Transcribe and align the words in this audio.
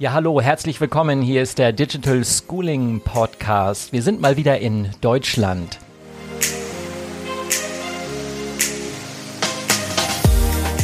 Ja, 0.00 0.14
hallo, 0.14 0.40
herzlich 0.40 0.80
willkommen. 0.80 1.20
Hier 1.20 1.42
ist 1.42 1.58
der 1.58 1.74
Digital 1.74 2.24
Schooling 2.24 3.02
Podcast. 3.02 3.92
Wir 3.92 4.00
sind 4.02 4.18
mal 4.18 4.38
wieder 4.38 4.58
in 4.58 4.88
Deutschland. 5.02 5.78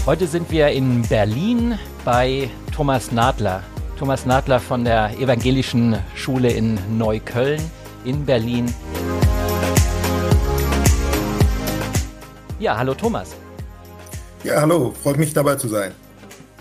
Heute 0.05 0.27
sind 0.27 0.51
wir 0.51 0.69
in 0.69 1.01
Berlin 1.09 1.79
bei 2.05 2.51
Thomas 2.75 3.11
Nadler. 3.11 3.63
Thomas 3.99 4.27
Nadler 4.27 4.61
von 4.61 4.85
der 4.85 5.19
Evangelischen 5.19 5.97
Schule 6.15 6.51
in 6.51 6.79
Neukölln 6.99 7.63
in 8.05 8.23
Berlin. 8.27 8.67
Ja, 12.59 12.77
hallo 12.77 12.93
Thomas. 12.93 13.35
Ja, 14.45 14.61
hallo, 14.61 14.93
freut 15.03 15.17
mich 15.17 15.33
dabei 15.33 15.55
zu 15.55 15.69
sein. 15.69 15.93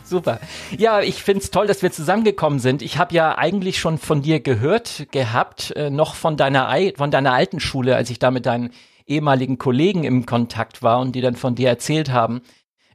Super. 0.09 0.39
Ja, 0.77 1.01
ich 1.01 1.23
find's 1.23 1.51
toll, 1.51 1.67
dass 1.67 1.81
wir 1.81 1.91
zusammengekommen 1.91 2.59
sind. 2.59 2.81
Ich 2.81 2.97
habe 2.97 3.15
ja 3.15 3.37
eigentlich 3.37 3.79
schon 3.79 3.97
von 3.97 4.21
dir 4.21 4.39
gehört 4.39 5.07
gehabt, 5.11 5.71
äh, 5.71 5.89
noch 5.89 6.15
von 6.15 6.37
deiner, 6.37 6.73
von 6.95 7.11
deiner 7.11 7.33
alten 7.33 7.59
Schule, 7.59 7.95
als 7.95 8.09
ich 8.09 8.19
da 8.19 8.31
mit 8.31 8.45
deinen 8.45 8.71
ehemaligen 9.07 9.57
Kollegen 9.57 10.03
im 10.03 10.25
Kontakt 10.25 10.83
war 10.83 10.99
und 10.99 11.13
die 11.15 11.21
dann 11.21 11.35
von 11.35 11.55
dir 11.55 11.69
erzählt 11.69 12.11
haben. 12.11 12.41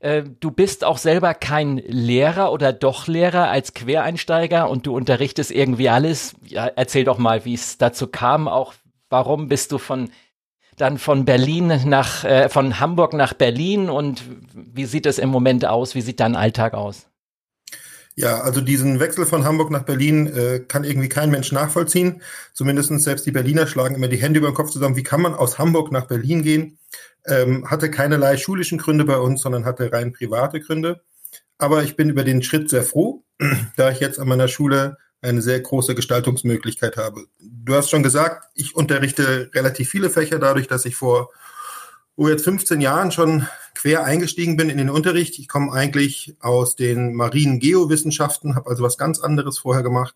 Äh, 0.00 0.22
du 0.40 0.50
bist 0.50 0.84
auch 0.84 0.98
selber 0.98 1.34
kein 1.34 1.78
Lehrer 1.78 2.52
oder 2.52 2.72
doch 2.72 3.06
Lehrer 3.06 3.48
als 3.48 3.74
Quereinsteiger 3.74 4.68
und 4.68 4.86
du 4.86 4.94
unterrichtest 4.94 5.50
irgendwie 5.50 5.88
alles. 5.88 6.34
Ja, 6.46 6.66
erzähl 6.66 7.04
doch 7.04 7.18
mal, 7.18 7.44
wie 7.44 7.54
es 7.54 7.78
dazu 7.78 8.06
kam, 8.06 8.48
auch 8.48 8.74
warum 9.08 9.48
bist 9.48 9.72
du 9.72 9.78
von 9.78 10.10
dann 10.76 10.98
von 10.98 11.24
Berlin 11.24 11.68
nach, 11.86 12.24
äh, 12.24 12.48
von 12.48 12.80
Hamburg 12.80 13.12
nach 13.12 13.34
Berlin 13.34 13.90
und 13.90 14.22
wie 14.54 14.86
sieht 14.86 15.06
es 15.06 15.18
im 15.18 15.28
Moment 15.28 15.66
aus? 15.66 15.94
Wie 15.94 16.00
sieht 16.00 16.20
dein 16.20 16.36
Alltag 16.36 16.74
aus? 16.74 17.06
Ja, 18.16 18.40
also 18.40 18.60
diesen 18.60 19.00
Wechsel 19.00 19.24
von 19.24 19.44
Hamburg 19.44 19.70
nach 19.70 19.84
Berlin 19.84 20.26
äh, 20.26 20.60
kann 20.60 20.84
irgendwie 20.84 21.08
kein 21.08 21.30
Mensch 21.30 21.52
nachvollziehen. 21.52 22.22
Zumindest 22.52 22.92
selbst 23.00 23.24
die 23.24 23.30
Berliner 23.30 23.66
schlagen 23.66 23.94
immer 23.94 24.08
die 24.08 24.18
Hände 24.18 24.38
über 24.38 24.50
den 24.50 24.54
Kopf 24.54 24.70
zusammen. 24.70 24.96
Wie 24.96 25.02
kann 25.02 25.22
man 25.22 25.34
aus 25.34 25.58
Hamburg 25.58 25.92
nach 25.92 26.06
Berlin 26.06 26.42
gehen? 26.42 26.78
Ähm, 27.26 27.70
hatte 27.70 27.90
keinerlei 27.90 28.36
schulischen 28.36 28.78
Gründe 28.78 29.04
bei 29.04 29.16
uns, 29.16 29.42
sondern 29.42 29.64
hatte 29.64 29.92
rein 29.92 30.12
private 30.12 30.60
Gründe. 30.60 31.00
Aber 31.56 31.82
ich 31.82 31.96
bin 31.96 32.10
über 32.10 32.24
den 32.24 32.42
Schritt 32.42 32.68
sehr 32.68 32.82
froh, 32.82 33.24
da 33.76 33.90
ich 33.90 34.00
jetzt 34.00 34.18
an 34.18 34.28
meiner 34.28 34.48
Schule 34.48 34.96
eine 35.22 35.42
sehr 35.42 35.60
große 35.60 35.94
Gestaltungsmöglichkeit 35.94 36.96
habe. 36.96 37.26
Du 37.38 37.74
hast 37.74 37.90
schon 37.90 38.02
gesagt, 38.02 38.48
ich 38.54 38.74
unterrichte 38.74 39.50
relativ 39.54 39.90
viele 39.90 40.10
Fächer 40.10 40.38
dadurch, 40.38 40.66
dass 40.66 40.84
ich 40.84 40.96
vor 40.96 41.30
oh, 42.16 42.28
jetzt 42.28 42.44
15 42.44 42.80
Jahren 42.80 43.12
schon 43.12 43.46
quer 43.74 44.04
eingestiegen 44.04 44.56
bin 44.56 44.70
in 44.70 44.78
den 44.78 44.90
Unterricht. 44.90 45.38
Ich 45.38 45.48
komme 45.48 45.72
eigentlich 45.72 46.36
aus 46.40 46.76
den 46.76 47.14
marinen 47.14 47.60
Geowissenschaften, 47.60 48.54
habe 48.54 48.70
also 48.70 48.82
was 48.82 48.98
ganz 48.98 49.20
anderes 49.20 49.58
vorher 49.58 49.82
gemacht 49.82 50.14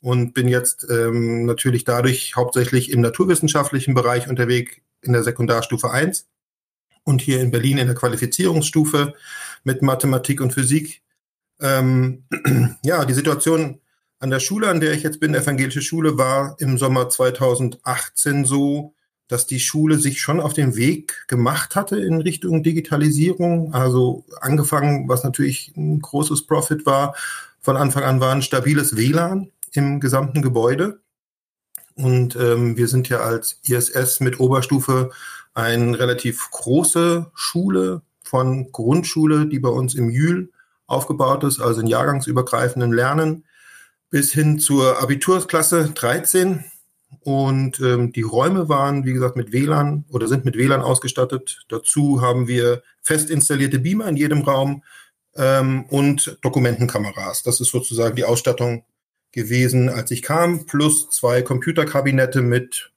und 0.00 0.34
bin 0.34 0.48
jetzt 0.48 0.86
ähm, 0.88 1.44
natürlich 1.44 1.84
dadurch 1.84 2.36
hauptsächlich 2.36 2.90
im 2.90 3.00
naturwissenschaftlichen 3.00 3.94
Bereich 3.94 4.28
unterwegs 4.28 4.76
in 5.00 5.12
der 5.12 5.22
Sekundarstufe 5.22 5.90
1 5.90 6.26
und 7.04 7.22
hier 7.22 7.40
in 7.40 7.50
Berlin 7.50 7.78
in 7.78 7.86
der 7.86 7.96
Qualifizierungsstufe 7.96 9.14
mit 9.64 9.82
Mathematik 9.82 10.40
und 10.40 10.52
Physik. 10.52 11.02
Ähm, 11.60 12.24
ja, 12.84 13.04
die 13.04 13.14
Situation 13.14 13.80
an 14.20 14.30
der 14.30 14.40
Schule, 14.40 14.68
an 14.68 14.80
der 14.80 14.92
ich 14.92 15.02
jetzt 15.02 15.20
bin, 15.20 15.34
evangelische 15.34 15.82
Schule, 15.82 16.18
war 16.18 16.56
im 16.58 16.76
Sommer 16.78 17.08
2018 17.08 18.44
so, 18.44 18.94
dass 19.28 19.46
die 19.46 19.60
Schule 19.60 19.98
sich 19.98 20.20
schon 20.20 20.40
auf 20.40 20.54
den 20.54 20.74
Weg 20.74 21.26
gemacht 21.28 21.76
hatte 21.76 22.00
in 22.00 22.20
Richtung 22.20 22.62
Digitalisierung. 22.62 23.74
Also 23.74 24.24
angefangen, 24.40 25.08
was 25.08 25.22
natürlich 25.22 25.72
ein 25.76 26.00
großes 26.00 26.46
Profit 26.46 26.86
war. 26.86 27.14
Von 27.60 27.76
Anfang 27.76 28.04
an 28.04 28.20
war 28.20 28.32
ein 28.32 28.42
stabiles 28.42 28.96
WLAN 28.96 29.50
im 29.72 30.00
gesamten 30.00 30.42
Gebäude. 30.42 31.00
Und 31.94 32.36
ähm, 32.36 32.76
wir 32.76 32.88
sind 32.88 33.08
ja 33.08 33.20
als 33.20 33.60
ISS 33.64 34.20
mit 34.20 34.40
Oberstufe 34.40 35.10
eine 35.52 35.98
relativ 35.98 36.50
große 36.50 37.30
Schule 37.34 38.02
von 38.22 38.72
Grundschule, 38.72 39.46
die 39.46 39.58
bei 39.58 39.68
uns 39.68 39.94
im 39.94 40.08
Jühl 40.08 40.50
aufgebaut 40.86 41.44
ist, 41.44 41.60
also 41.60 41.80
in 41.80 41.86
jahrgangsübergreifenden 41.86 42.92
Lernen 42.92 43.44
bis 44.10 44.32
hin 44.32 44.58
zur 44.58 45.00
Abitursklasse 45.00 45.90
13. 45.94 46.64
Und 47.20 47.80
ähm, 47.80 48.12
die 48.12 48.22
Räume 48.22 48.68
waren, 48.68 49.04
wie 49.04 49.12
gesagt, 49.12 49.36
mit 49.36 49.52
WLAN 49.52 50.04
oder 50.10 50.28
sind 50.28 50.44
mit 50.44 50.56
WLAN 50.56 50.82
ausgestattet. 50.82 51.64
Dazu 51.68 52.20
haben 52.20 52.48
wir 52.48 52.82
fest 53.02 53.30
installierte 53.30 53.78
Beamer 53.78 54.08
in 54.08 54.16
jedem 54.16 54.42
Raum 54.42 54.82
ähm, 55.34 55.86
und 55.86 56.38
Dokumentenkameras. 56.42 57.42
Das 57.42 57.60
ist 57.60 57.70
sozusagen 57.70 58.16
die 58.16 58.24
Ausstattung 58.24 58.84
gewesen, 59.32 59.88
als 59.88 60.10
ich 60.10 60.22
kam, 60.22 60.66
plus 60.66 61.10
zwei 61.10 61.42
Computerkabinette 61.42 62.42
mit 62.42 62.92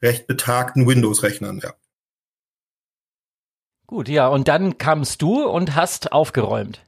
recht 0.00 0.26
betagten 0.26 0.86
Windows-Rechnern, 0.86 1.60
ja. 1.62 1.74
Gut, 3.86 4.08
ja, 4.08 4.28
und 4.28 4.48
dann 4.48 4.78
kamst 4.78 5.20
du 5.22 5.44
und 5.44 5.74
hast 5.74 6.12
aufgeräumt. 6.12 6.80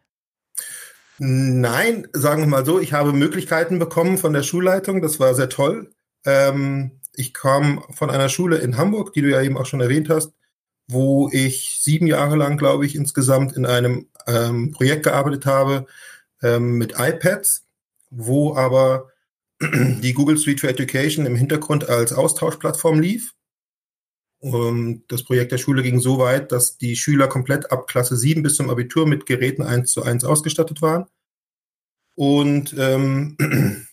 Nein, 1.19 2.08
sagen 2.12 2.42
wir 2.42 2.48
mal 2.48 2.66
so, 2.66 2.80
ich 2.80 2.92
habe 2.92 3.12
Möglichkeiten 3.12 3.78
bekommen 3.78 4.19
von 4.19 4.32
der 4.32 4.42
Schulleitung, 4.42 5.00
das 5.00 5.20
war 5.20 5.34
sehr 5.34 5.48
toll. 5.48 5.91
Ähm, 6.25 7.00
ich 7.14 7.32
kam 7.34 7.84
von 7.91 8.10
einer 8.10 8.28
Schule 8.28 8.58
in 8.58 8.76
Hamburg, 8.76 9.12
die 9.12 9.22
du 9.22 9.30
ja 9.30 9.41
eben 9.41 9.56
auch 9.56 9.66
schon 9.66 9.80
erwähnt 9.80 10.08
hast, 10.08 10.32
wo 10.88 11.30
ich 11.32 11.78
sieben 11.80 12.06
Jahre 12.06 12.36
lang, 12.36 12.56
glaube 12.56 12.84
ich, 12.84 12.97
insgesamt 12.97 13.52
in 13.56 13.64
einem 13.64 14.08
ähm, 14.26 14.72
Projekt 14.72 15.04
gearbeitet 15.04 15.47
habe 15.47 15.86
ähm, 16.42 16.78
mit 16.78 16.94
iPads, 16.98 17.64
wo 18.10 18.56
aber 18.56 19.10
die 19.60 20.14
Google 20.14 20.36
Suite 20.36 20.60
for 20.60 20.70
Education 20.70 21.26
im 21.26 21.36
Hintergrund 21.36 21.88
als 21.88 22.12
Austauschplattform 22.12 23.00
lief. 23.00 23.34
Und 24.44 25.05
das 25.09 25.22
Projekt 25.22 25.53
der 25.53 25.59
Schule 25.59 25.82
ging 25.82 26.00
so 26.00 26.19
weit, 26.19 26.53
dass 26.53 26.77
die 26.77 26.97
Schüler 26.97 27.28
komplett 27.28 27.72
ab 27.72 27.87
Klasse 27.87 28.15
7 28.15 28.43
bis 28.43 28.56
zum 28.56 28.69
Abitur 28.69 29.06
mit 29.06 29.25
Geräten 29.25 29.62
1 29.62 29.91
zu 29.91 30.03
1 30.03 30.22
ausgestattet 30.22 30.82
waren. 30.82 31.06
Und 32.15 32.75
ähm, 32.77 33.38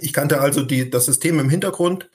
ich 0.00 0.12
kannte 0.12 0.40
also 0.40 0.62
die, 0.62 0.90
das 0.90 1.06
System 1.06 1.38
im 1.38 1.48
Hintergrund. 1.48 2.10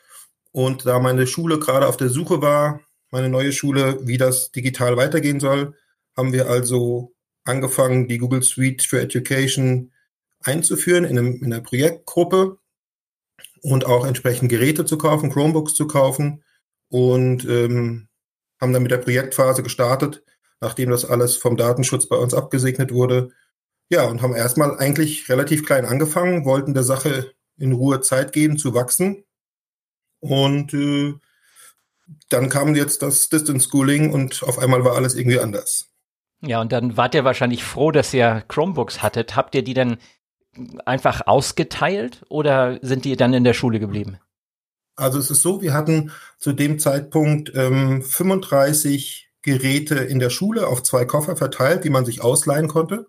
Und 0.51 0.85
da 0.85 0.99
meine 0.99 1.25
Schule 1.25 1.57
gerade 1.57 1.87
auf 1.87 1.95
der 1.95 2.09
Suche 2.09 2.41
war, 2.41 2.81
meine 3.11 3.29
neue 3.29 3.53
Schule, 3.53 4.05
wie 4.05 4.17
das 4.17 4.51
digital 4.51 4.97
weitergehen 4.97 5.39
soll, 5.39 5.73
haben 6.17 6.33
wir 6.33 6.49
also 6.49 7.13
angefangen, 7.45 8.09
die 8.09 8.17
Google 8.17 8.43
Suite 8.43 8.83
for 8.83 8.99
Education 8.99 9.93
einzuführen 10.41 11.05
in, 11.05 11.17
einem, 11.17 11.35
in 11.35 11.53
einer 11.53 11.63
Projektgruppe 11.63 12.57
und 13.61 13.85
auch 13.85 14.05
entsprechend 14.05 14.49
Geräte 14.49 14.83
zu 14.83 14.97
kaufen, 14.97 15.31
Chromebooks 15.31 15.75
zu 15.75 15.87
kaufen 15.87 16.42
und 16.93 17.43
ähm, 17.45 18.07
haben 18.61 18.71
dann 18.71 18.83
mit 18.83 18.91
der 18.91 18.99
Projektphase 18.99 19.63
gestartet, 19.63 20.23
nachdem 20.61 20.91
das 20.91 21.05
alles 21.05 21.35
vom 21.37 21.57
Datenschutz 21.57 22.07
bei 22.07 22.15
uns 22.15 22.35
abgesegnet 22.35 22.93
wurde. 22.93 23.31
Ja, 23.89 24.03
und 24.03 24.21
haben 24.21 24.35
erstmal 24.35 24.77
eigentlich 24.77 25.27
relativ 25.27 25.65
klein 25.65 25.85
angefangen, 25.85 26.45
wollten 26.45 26.75
der 26.75 26.83
Sache 26.83 27.33
in 27.57 27.71
Ruhe 27.71 28.01
Zeit 28.01 28.31
geben 28.31 28.59
zu 28.59 28.75
wachsen. 28.75 29.23
Und 30.19 30.75
äh, 30.75 31.15
dann 32.29 32.49
kam 32.49 32.75
jetzt 32.75 33.01
das 33.01 33.27
Distance 33.27 33.69
Schooling 33.69 34.13
und 34.13 34.43
auf 34.43 34.59
einmal 34.59 34.85
war 34.85 34.95
alles 34.95 35.15
irgendwie 35.15 35.39
anders. 35.39 35.89
Ja, 36.41 36.61
und 36.61 36.71
dann 36.71 36.95
wart 36.95 37.15
ihr 37.15 37.23
wahrscheinlich 37.23 37.63
froh, 37.63 37.89
dass 37.89 38.13
ihr 38.13 38.43
Chromebooks 38.47 39.01
hattet. 39.01 39.35
Habt 39.35 39.55
ihr 39.55 39.63
die 39.63 39.73
dann 39.73 39.97
einfach 40.85 41.25
ausgeteilt 41.25 42.21
oder 42.29 42.77
sind 42.83 43.03
die 43.05 43.15
dann 43.15 43.33
in 43.33 43.43
der 43.43 43.53
Schule 43.53 43.79
geblieben? 43.79 44.19
Also 44.95 45.19
es 45.19 45.31
ist 45.31 45.41
so, 45.41 45.61
wir 45.61 45.73
hatten 45.73 46.11
zu 46.37 46.53
dem 46.53 46.79
Zeitpunkt 46.79 47.51
ähm, 47.55 48.01
35 48.01 49.31
Geräte 49.41 49.95
in 49.95 50.19
der 50.19 50.29
Schule 50.29 50.67
auf 50.67 50.83
zwei 50.83 51.05
Koffer 51.05 51.35
verteilt, 51.35 51.83
die 51.83 51.89
man 51.89 52.05
sich 52.05 52.21
ausleihen 52.21 52.67
konnte. 52.67 53.07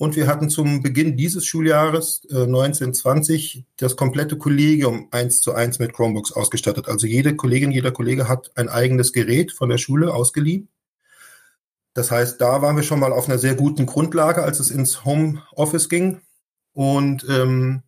Und 0.00 0.16
wir 0.16 0.26
hatten 0.26 0.48
zum 0.48 0.82
Beginn 0.82 1.18
dieses 1.18 1.44
Schuljahres 1.44 2.22
äh, 2.30 2.44
1920 2.44 3.66
das 3.76 3.96
komplette 3.96 4.38
Kollegium 4.38 5.08
eins 5.10 5.42
zu 5.42 5.52
eins 5.52 5.78
mit 5.78 5.92
Chromebooks 5.92 6.32
ausgestattet. 6.32 6.88
Also 6.88 7.06
jede 7.06 7.36
Kollegin, 7.36 7.70
jeder 7.70 7.92
Kollege 7.92 8.26
hat 8.26 8.50
ein 8.54 8.70
eigenes 8.70 9.12
Gerät 9.12 9.52
von 9.52 9.68
der 9.68 9.76
Schule 9.76 10.14
ausgeliehen. 10.14 10.68
Das 11.92 12.10
heißt, 12.10 12.40
da 12.40 12.62
waren 12.62 12.76
wir 12.76 12.82
schon 12.82 13.00
mal 13.00 13.12
auf 13.12 13.28
einer 13.28 13.38
sehr 13.38 13.54
guten 13.54 13.84
Grundlage, 13.84 14.42
als 14.42 14.58
es 14.58 14.70
ins 14.70 15.04
Homeoffice 15.04 15.90
ging. 15.90 16.22
Und 16.72 17.26
ähm, 17.28 17.82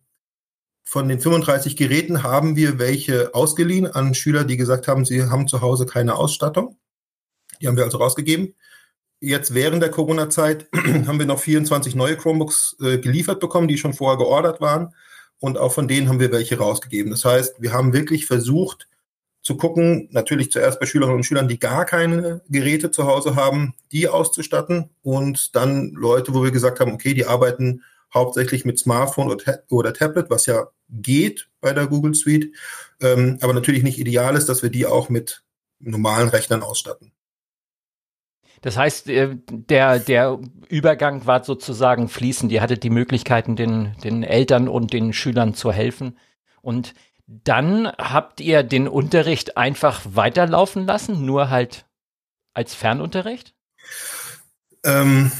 von 0.83 1.07
den 1.07 1.19
35 1.19 1.75
Geräten 1.75 2.23
haben 2.23 2.55
wir 2.55 2.77
welche 2.77 3.33
ausgeliehen 3.33 3.87
an 3.87 4.13
Schüler, 4.13 4.43
die 4.43 4.57
gesagt 4.57 4.87
haben, 4.87 5.05
sie 5.05 5.23
haben 5.23 5.47
zu 5.47 5.61
Hause 5.61 5.85
keine 5.85 6.15
Ausstattung. 6.15 6.77
Die 7.61 7.67
haben 7.67 7.77
wir 7.77 7.85
also 7.85 7.97
rausgegeben. 7.97 8.55
Jetzt 9.19 9.53
während 9.53 9.81
der 9.81 9.89
Corona-Zeit 9.91 10.67
haben 10.75 11.19
wir 11.19 11.25
noch 11.25 11.39
24 11.39 11.95
neue 11.95 12.17
Chromebooks 12.17 12.75
äh, 12.81 12.97
geliefert 12.97 13.39
bekommen, 13.39 13.69
die 13.69 13.77
schon 13.77 13.93
vorher 13.93 14.17
geordert 14.17 14.59
waren. 14.59 14.93
Und 15.39 15.57
auch 15.57 15.73
von 15.73 15.87
denen 15.87 16.09
haben 16.09 16.19
wir 16.19 16.31
welche 16.31 16.57
rausgegeben. 16.57 17.11
Das 17.11 17.25
heißt, 17.25 17.61
wir 17.61 17.73
haben 17.73 17.93
wirklich 17.93 18.25
versucht 18.25 18.87
zu 19.41 19.57
gucken, 19.57 20.07
natürlich 20.11 20.51
zuerst 20.51 20.79
bei 20.79 20.85
Schülerinnen 20.85 21.17
und 21.17 21.23
Schülern, 21.25 21.49
die 21.49 21.59
gar 21.59 21.85
keine 21.85 22.41
Geräte 22.49 22.91
zu 22.91 23.05
Hause 23.05 23.35
haben, 23.35 23.73
die 23.91 24.07
auszustatten. 24.07 24.89
Und 25.01 25.55
dann 25.55 25.91
Leute, 25.91 26.33
wo 26.33 26.43
wir 26.43 26.51
gesagt 26.51 26.79
haben, 26.79 26.93
okay, 26.93 27.13
die 27.13 27.25
arbeiten 27.25 27.83
hauptsächlich 28.13 28.65
mit 28.65 28.79
Smartphone 28.79 29.31
oder, 29.31 29.63
oder 29.69 29.93
Tablet, 29.93 30.29
was 30.29 30.45
ja 30.45 30.67
geht 30.89 31.49
bei 31.61 31.73
der 31.73 31.87
Google 31.87 32.13
Suite, 32.13 32.53
ähm, 33.01 33.37
aber 33.41 33.53
natürlich 33.53 33.83
nicht 33.83 33.99
ideal 33.99 34.35
ist, 34.35 34.47
dass 34.49 34.63
wir 34.63 34.69
die 34.69 34.85
auch 34.85 35.09
mit 35.09 35.43
normalen 35.79 36.29
Rechnern 36.29 36.61
ausstatten. 36.61 37.11
Das 38.61 38.77
heißt, 38.77 39.09
äh, 39.09 39.35
der, 39.49 39.99
der 39.99 40.39
Übergang 40.69 41.25
war 41.25 41.43
sozusagen 41.43 42.07
fließend. 42.07 42.51
Ihr 42.51 42.61
hattet 42.61 42.83
die 42.83 42.89
Möglichkeiten, 42.89 43.55
den, 43.55 43.95
den 44.03 44.23
Eltern 44.23 44.69
und 44.69 44.93
den 44.93 45.11
Schülern 45.11 45.53
zu 45.53 45.71
helfen. 45.71 46.17
Und 46.61 46.93
dann 47.27 47.87
habt 47.87 48.39
ihr 48.39 48.63
den 48.63 48.87
Unterricht 48.87 49.57
einfach 49.57 50.01
weiterlaufen 50.05 50.85
lassen, 50.85 51.25
nur 51.25 51.49
halt 51.49 51.85
als 52.53 52.73
Fernunterricht? 52.73 53.53
Ähm, 54.85 55.31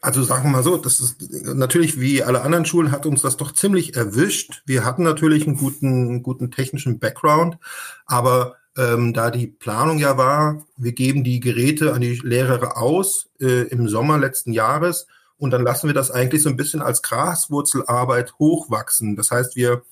also 0.00 0.22
sagen 0.22 0.44
wir 0.44 0.50
mal 0.50 0.62
so, 0.62 0.76
das 0.76 1.00
ist 1.00 1.16
natürlich 1.44 2.00
wie 2.00 2.22
alle 2.22 2.42
anderen 2.42 2.64
Schulen 2.64 2.92
hat 2.92 3.06
uns 3.06 3.22
das 3.22 3.36
doch 3.36 3.52
ziemlich 3.52 3.96
erwischt. 3.96 4.62
Wir 4.66 4.84
hatten 4.84 5.02
natürlich 5.02 5.46
einen 5.46 5.56
guten, 5.56 6.22
guten 6.22 6.50
technischen 6.50 6.98
Background, 6.98 7.58
aber 8.06 8.56
ähm, 8.76 9.12
da 9.12 9.30
die 9.30 9.48
Planung 9.48 9.98
ja 9.98 10.16
war, 10.16 10.64
wir 10.76 10.92
geben 10.92 11.24
die 11.24 11.40
Geräte 11.40 11.94
an 11.94 12.00
die 12.00 12.20
Lehrer 12.22 12.76
aus 12.76 13.28
äh, 13.40 13.66
im 13.68 13.88
Sommer 13.88 14.18
letzten 14.18 14.52
Jahres 14.52 15.06
und 15.36 15.50
dann 15.50 15.62
lassen 15.62 15.88
wir 15.88 15.94
das 15.94 16.10
eigentlich 16.10 16.42
so 16.42 16.48
ein 16.48 16.56
bisschen 16.56 16.82
als 16.82 17.02
Graswurzelarbeit 17.02 18.34
hochwachsen. 18.38 19.16
Das 19.16 19.30
heißt, 19.30 19.56
wir 19.56 19.82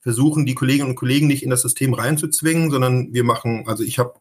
versuchen 0.00 0.46
die 0.46 0.54
Kolleginnen 0.54 0.90
und 0.90 0.96
Kollegen 0.96 1.26
nicht 1.26 1.42
in 1.42 1.50
das 1.50 1.62
System 1.62 1.94
reinzuzwingen, 1.94 2.70
sondern 2.70 3.12
wir 3.12 3.24
machen, 3.24 3.64
also 3.66 3.82
ich 3.82 3.98
habe 3.98 4.14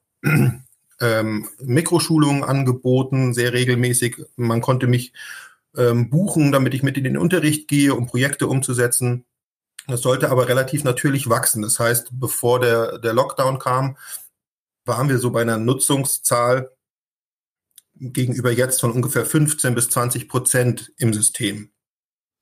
ähm, 1.00 1.50
Mikroschulungen 1.60 2.44
angeboten, 2.44 3.34
sehr 3.34 3.54
regelmäßig. 3.54 4.18
Man 4.36 4.62
konnte 4.62 4.88
mich 4.88 5.13
ähm, 5.75 6.10
buchen, 6.10 6.51
damit 6.51 6.74
ich 6.74 6.84
mit 6.84 6.98
in 6.98 7.04
den 7.04 7.18
Unterricht 7.18 7.68
gehe, 7.68 7.95
um 7.95 8.06
Projekte 8.06 8.48
umzusetzen. 8.48 9.25
Das 9.88 10.01
sollte 10.01 10.30
aber 10.30 10.48
relativ 10.48 10.84
natürlich 10.84 11.30
wachsen. 11.30 11.62
Das 11.62 11.80
heißt, 11.80 12.12
bevor 12.13 12.60
der, 12.60 13.00
der 13.00 13.13
Lockdown 13.13 13.60
kam, 13.60 13.98
waren 14.86 15.10
wir 15.10 15.18
so 15.18 15.31
bei 15.31 15.42
einer 15.42 15.57
Nutzungszahl 15.57 16.72
gegenüber 17.95 18.51
jetzt 18.51 18.81
von 18.81 18.92
ungefähr 18.92 19.25
15 19.25 19.75
bis 19.75 19.90
20 19.90 20.28
Prozent 20.28 20.94
im 20.98 21.13
System. 21.13 21.69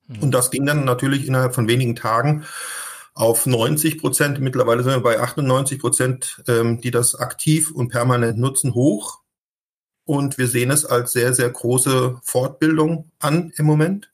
Mhm. 0.08 0.20
Und 0.20 0.32
das 0.32 0.52
ging 0.52 0.66
dann 0.66 0.86
natürlich 0.86 1.28
innerhalb 1.28 1.56
von 1.56 1.68
wenigen 1.68 1.96
Tagen 1.96 2.46
auf 3.14 3.46
90 3.46 4.00
Prozent. 4.00 4.40
Mittlerweile 4.40 4.84
sind 4.84 4.94
wir 4.94 5.02
bei 5.02 5.20
98 5.20 5.80
Prozent, 5.80 6.44
ähm, 6.48 6.82
die 6.82 6.92
das 6.92 7.16
aktiv 7.16 7.72
und 7.72 7.90
permanent 7.90 8.38
nutzen, 8.38 8.74
hoch. 8.74 9.20
Und 10.06 10.38
wir 10.38 10.48
sehen 10.48 10.72
es 10.72 10.86
als 10.86 11.12
sehr, 11.12 11.34
sehr 11.34 11.50
große 11.50 12.20
Fortbildung 12.24 13.12
an 13.20 13.52
im 13.56 13.66
Moment. 13.66 14.12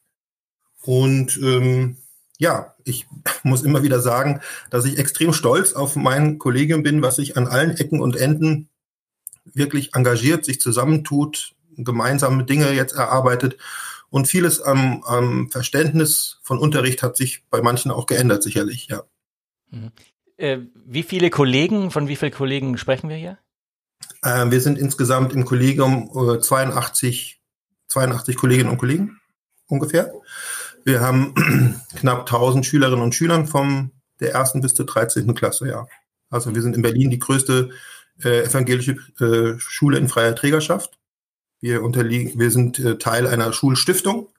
Und 0.81 1.37
ähm, 1.37 1.97
ja, 2.37 2.75
ich 2.83 3.07
muss 3.43 3.63
immer 3.63 3.83
wieder 3.83 3.99
sagen, 3.99 4.41
dass 4.69 4.85
ich 4.85 4.97
extrem 4.97 5.33
stolz 5.33 5.73
auf 5.73 5.95
mein 5.95 6.37
Kollegium 6.37 6.83
bin, 6.83 7.01
was 7.01 7.17
sich 7.17 7.37
an 7.37 7.47
allen 7.47 7.71
Ecken 7.77 8.01
und 8.01 8.15
Enden 8.15 8.69
wirklich 9.53 9.95
engagiert, 9.95 10.45
sich 10.45 10.59
zusammentut, 10.59 11.55
gemeinsame 11.77 12.43
Dinge 12.43 12.71
jetzt 12.71 12.93
erarbeitet. 12.93 13.57
Und 14.09 14.27
vieles 14.27 14.61
am, 14.61 15.03
am 15.03 15.51
Verständnis 15.51 16.39
von 16.43 16.57
Unterricht 16.57 17.03
hat 17.03 17.17
sich 17.17 17.43
bei 17.49 17.61
manchen 17.61 17.91
auch 17.91 18.05
geändert, 18.05 18.43
sicherlich, 18.43 18.87
ja. 18.89 19.03
Mhm. 19.69 19.91
Äh, 20.37 20.59
wie 20.85 21.03
viele 21.03 21.29
Kollegen, 21.29 21.91
von 21.91 22.07
wie 22.07 22.15
vielen 22.15 22.31
Kollegen 22.31 22.77
sprechen 22.77 23.09
wir 23.09 23.17
hier? 23.17 23.37
Äh, 24.21 24.49
wir 24.51 24.61
sind 24.61 24.77
insgesamt 24.77 25.33
im 25.33 25.45
Kollegium 25.45 26.09
äh, 26.15 26.39
82, 26.39 27.41
82 27.87 28.35
Kolleginnen 28.35 28.69
und 28.69 28.77
Kollegen 28.77 29.19
ungefähr. 29.67 30.13
Wir 30.85 31.01
haben 31.01 31.33
knapp 31.95 32.19
1000 32.21 32.65
Schülerinnen 32.65 33.03
und 33.03 33.15
Schülern 33.15 33.47
vom 33.47 33.91
der 34.19 34.33
ersten 34.33 34.61
bis 34.61 34.73
zur 34.73 34.85
13. 34.85 35.33
Klasse, 35.35 35.67
ja. 35.67 35.87
Also 36.29 36.53
wir 36.53 36.61
sind 36.61 36.75
in 36.75 36.81
Berlin 36.81 37.09
die 37.09 37.19
größte 37.19 37.69
äh, 38.23 38.43
evangelische 38.43 38.97
äh, 39.19 39.59
Schule 39.59 39.97
in 39.97 40.07
freier 40.07 40.35
Trägerschaft. 40.35 40.97
Wir 41.59 41.83
unterliegen, 41.83 42.39
wir 42.39 42.51
sind 42.51 42.79
äh, 42.79 42.97
Teil 42.97 43.27
einer 43.27 43.51
Schulstiftung, 43.53 44.29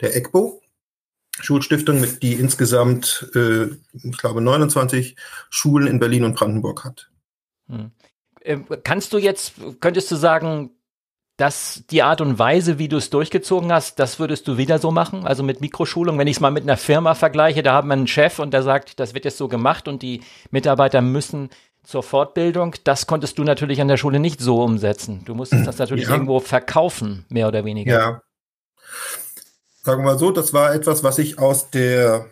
der 0.00 0.16
EGBO. 0.16 0.62
Schulstiftung, 1.38 2.04
die 2.22 2.34
insgesamt, 2.34 3.30
äh, 3.34 3.66
ich 3.92 4.16
glaube, 4.16 4.40
29 4.40 5.16
Schulen 5.50 5.86
in 5.86 5.98
Berlin 5.98 6.24
und 6.24 6.34
Brandenburg 6.34 6.84
hat. 6.84 7.10
Hm. 7.68 7.90
Äh, 8.40 8.58
kannst 8.84 9.12
du 9.12 9.18
jetzt, 9.18 9.54
könntest 9.80 10.10
du 10.10 10.16
sagen, 10.16 10.70
dass 11.36 11.84
die 11.90 12.02
Art 12.02 12.22
und 12.22 12.38
Weise, 12.38 12.78
wie 12.78 12.88
du 12.88 12.96
es 12.96 13.10
durchgezogen 13.10 13.70
hast, 13.70 13.98
das 13.98 14.18
würdest 14.18 14.48
du 14.48 14.56
wieder 14.56 14.78
so 14.78 14.90
machen? 14.90 15.26
Also 15.26 15.42
mit 15.42 15.60
Mikroschulung, 15.60 16.18
wenn 16.18 16.26
ich 16.26 16.36
es 16.36 16.40
mal 16.40 16.50
mit 16.50 16.62
einer 16.62 16.78
Firma 16.78 17.14
vergleiche, 17.14 17.62
da 17.62 17.74
haben 17.74 17.88
wir 17.88 17.92
einen 17.92 18.06
Chef 18.06 18.38
und 18.38 18.52
der 18.54 18.62
sagt, 18.62 18.98
das 18.98 19.12
wird 19.12 19.26
jetzt 19.26 19.36
so 19.36 19.48
gemacht 19.48 19.86
und 19.86 20.02
die 20.02 20.22
Mitarbeiter 20.50 21.02
müssen 21.02 21.50
zur 21.86 22.02
Fortbildung. 22.02 22.74
Das 22.84 23.06
konntest 23.06 23.38
du 23.38 23.44
natürlich 23.44 23.80
an 23.80 23.88
der 23.88 23.96
Schule 23.96 24.18
nicht 24.18 24.40
so 24.40 24.62
umsetzen. 24.62 25.22
Du 25.24 25.34
musstest 25.34 25.66
das 25.66 25.78
natürlich 25.78 26.06
ja. 26.06 26.12
irgendwo 26.12 26.40
verkaufen, 26.40 27.24
mehr 27.28 27.48
oder 27.48 27.64
weniger. 27.64 27.92
Ja. 27.92 28.22
Sagen 29.82 30.02
wir 30.02 30.12
mal 30.12 30.18
so, 30.18 30.32
das 30.32 30.52
war 30.52 30.74
etwas, 30.74 31.04
was 31.04 31.18
ich 31.18 31.38
aus 31.38 31.70
der 31.70 32.26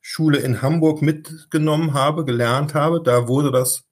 Schule 0.00 0.38
in 0.38 0.62
Hamburg 0.62 1.02
mitgenommen 1.02 1.94
habe, 1.94 2.24
gelernt 2.24 2.74
habe. 2.74 3.02
Da 3.02 3.28
wurde 3.28 3.52
das 3.52 3.84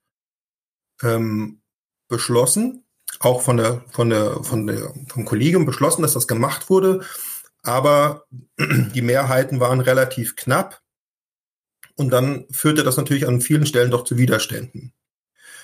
ähm, 1.03 1.61
beschlossen 2.07 2.83
auch 3.19 3.41
von 3.41 3.57
der, 3.57 3.81
von 3.89 4.09
der, 4.09 4.43
von 4.43 4.67
der, 4.67 4.93
vom 5.07 5.25
Kollegium 5.25 5.65
beschlossen, 5.65 6.01
dass 6.01 6.13
das 6.13 6.27
gemacht 6.27 6.69
wurde. 6.69 7.05
Aber 7.61 8.25
die 8.59 9.01
Mehrheiten 9.01 9.59
waren 9.59 9.79
relativ 9.79 10.35
knapp. 10.35 10.81
Und 11.95 12.09
dann 12.11 12.45
führte 12.51 12.83
das 12.83 12.97
natürlich 12.97 13.27
an 13.27 13.41
vielen 13.41 13.65
Stellen 13.65 13.91
doch 13.91 14.03
zu 14.03 14.17
Widerständen, 14.17 14.93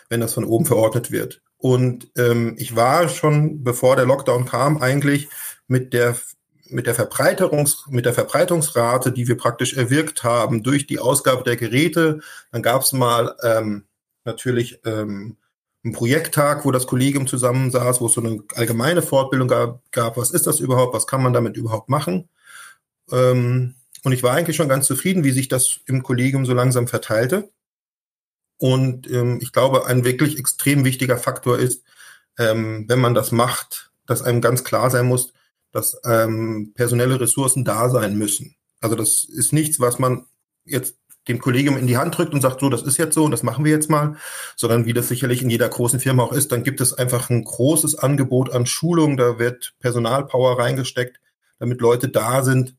wenn 0.09 0.19
das 0.21 0.33
von 0.33 0.45
oben 0.45 0.65
verordnet 0.65 1.11
wird. 1.11 1.41
Und 1.57 2.09
ähm, 2.17 2.55
ich 2.57 2.75
war 2.75 3.09
schon, 3.09 3.63
bevor 3.63 3.95
der 3.95 4.05
Lockdown 4.05 4.45
kam, 4.45 4.77
eigentlich 4.77 5.27
mit 5.67 5.93
der 5.93 6.15
mit 6.71 6.85
der 6.85 6.93
Verbreiterungs, 6.93 7.85
mit 7.89 8.05
der 8.05 8.13
Verbreitungsrate, 8.13 9.11
die 9.11 9.27
wir 9.27 9.37
praktisch 9.37 9.73
erwirkt 9.73 10.23
haben 10.23 10.61
durch 10.61 10.85
die 10.85 10.99
Ausgabe 10.99 11.43
der 11.43 11.55
Geräte. 11.55 12.19
Dann 12.51 12.61
gab 12.61 12.83
es 12.83 12.93
mal 12.93 13.35
ähm, 13.43 13.85
natürlich 14.23 14.79
ähm, 14.85 15.37
einen 15.83 15.93
Projekttag, 15.93 16.65
wo 16.65 16.71
das 16.71 16.87
Kollegium 16.87 17.27
zusammensaß, 17.27 18.01
wo 18.01 18.07
es 18.07 18.13
so 18.13 18.21
eine 18.21 18.43
allgemeine 18.55 19.01
Fortbildung 19.01 19.47
gab, 19.47 19.81
gab, 19.91 20.17
was 20.17 20.31
ist 20.31 20.45
das 20.45 20.59
überhaupt, 20.59 20.93
was 20.93 21.07
kann 21.07 21.23
man 21.23 21.33
damit 21.33 21.57
überhaupt 21.57 21.89
machen. 21.89 22.29
Ähm, 23.11 23.75
und 24.03 24.11
ich 24.11 24.23
war 24.23 24.33
eigentlich 24.33 24.55
schon 24.55 24.69
ganz 24.69 24.87
zufrieden, 24.87 25.23
wie 25.23 25.31
sich 25.31 25.47
das 25.47 25.79
im 25.85 26.03
Kollegium 26.03 26.45
so 26.45 26.53
langsam 26.53 26.87
verteilte. 26.87 27.51
Und 28.57 29.09
ähm, 29.09 29.39
ich 29.41 29.51
glaube, 29.51 29.85
ein 29.85 30.03
wirklich 30.03 30.37
extrem 30.37 30.83
wichtiger 30.83 31.17
Faktor 31.17 31.57
ist, 31.57 31.83
ähm, 32.37 32.85
wenn 32.87 32.99
man 32.99 33.13
das 33.13 33.31
macht, 33.31 33.91
dass 34.05 34.21
einem 34.21 34.41
ganz 34.41 34.63
klar 34.63 34.89
sein 34.89 35.05
muss, 35.05 35.33
dass 35.71 35.99
ähm, 36.03 36.73
personelle 36.75 37.19
Ressourcen 37.19 37.63
da 37.63 37.89
sein 37.89 38.17
müssen. 38.17 38.55
Also 38.81 38.95
das 38.95 39.23
ist 39.23 39.53
nichts, 39.53 39.79
was 39.79 39.99
man 39.99 40.25
jetzt 40.65 40.95
dem 41.27 41.39
Kollegium 41.39 41.77
in 41.77 41.87
die 41.87 41.97
Hand 41.97 42.17
drückt 42.17 42.33
und 42.33 42.41
sagt, 42.41 42.59
so, 42.59 42.69
das 42.69 42.81
ist 42.81 42.97
jetzt 42.97 43.13
so 43.13 43.23
und 43.23 43.31
das 43.31 43.43
machen 43.43 43.63
wir 43.63 43.71
jetzt 43.71 43.89
mal, 43.89 44.17
sondern 44.55 44.85
wie 44.85 44.93
das 44.93 45.09
sicherlich 45.09 45.41
in 45.41 45.49
jeder 45.49 45.69
großen 45.69 45.99
Firma 45.99 46.23
auch 46.23 46.33
ist, 46.33 46.51
dann 46.51 46.63
gibt 46.63 46.81
es 46.81 46.93
einfach 46.93 47.29
ein 47.29 47.43
großes 47.43 47.95
Angebot 47.95 48.51
an 48.51 48.65
Schulung, 48.65 49.15
da 49.15 49.37
wird 49.37 49.75
Personalpower 49.79 50.57
reingesteckt, 50.57 51.19
damit 51.59 51.81
Leute 51.81 52.09
da 52.09 52.43
sind, 52.43 52.75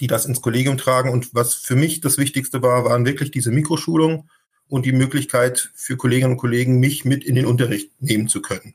die 0.00 0.06
das 0.06 0.26
ins 0.26 0.40
Kollegium 0.40 0.78
tragen. 0.78 1.10
Und 1.10 1.34
was 1.34 1.54
für 1.54 1.76
mich 1.76 2.00
das 2.00 2.18
Wichtigste 2.18 2.62
war, 2.62 2.84
waren 2.84 3.06
wirklich 3.06 3.30
diese 3.30 3.50
Mikroschulungen 3.50 4.30
und 4.68 4.86
die 4.86 4.92
Möglichkeit 4.92 5.70
für 5.74 5.96
Kolleginnen 5.96 6.32
und 6.32 6.38
Kollegen, 6.38 6.78
mich 6.78 7.04
mit 7.04 7.24
in 7.24 7.34
den 7.34 7.46
Unterricht 7.46 7.90
nehmen 8.00 8.28
zu 8.28 8.42
können. 8.42 8.74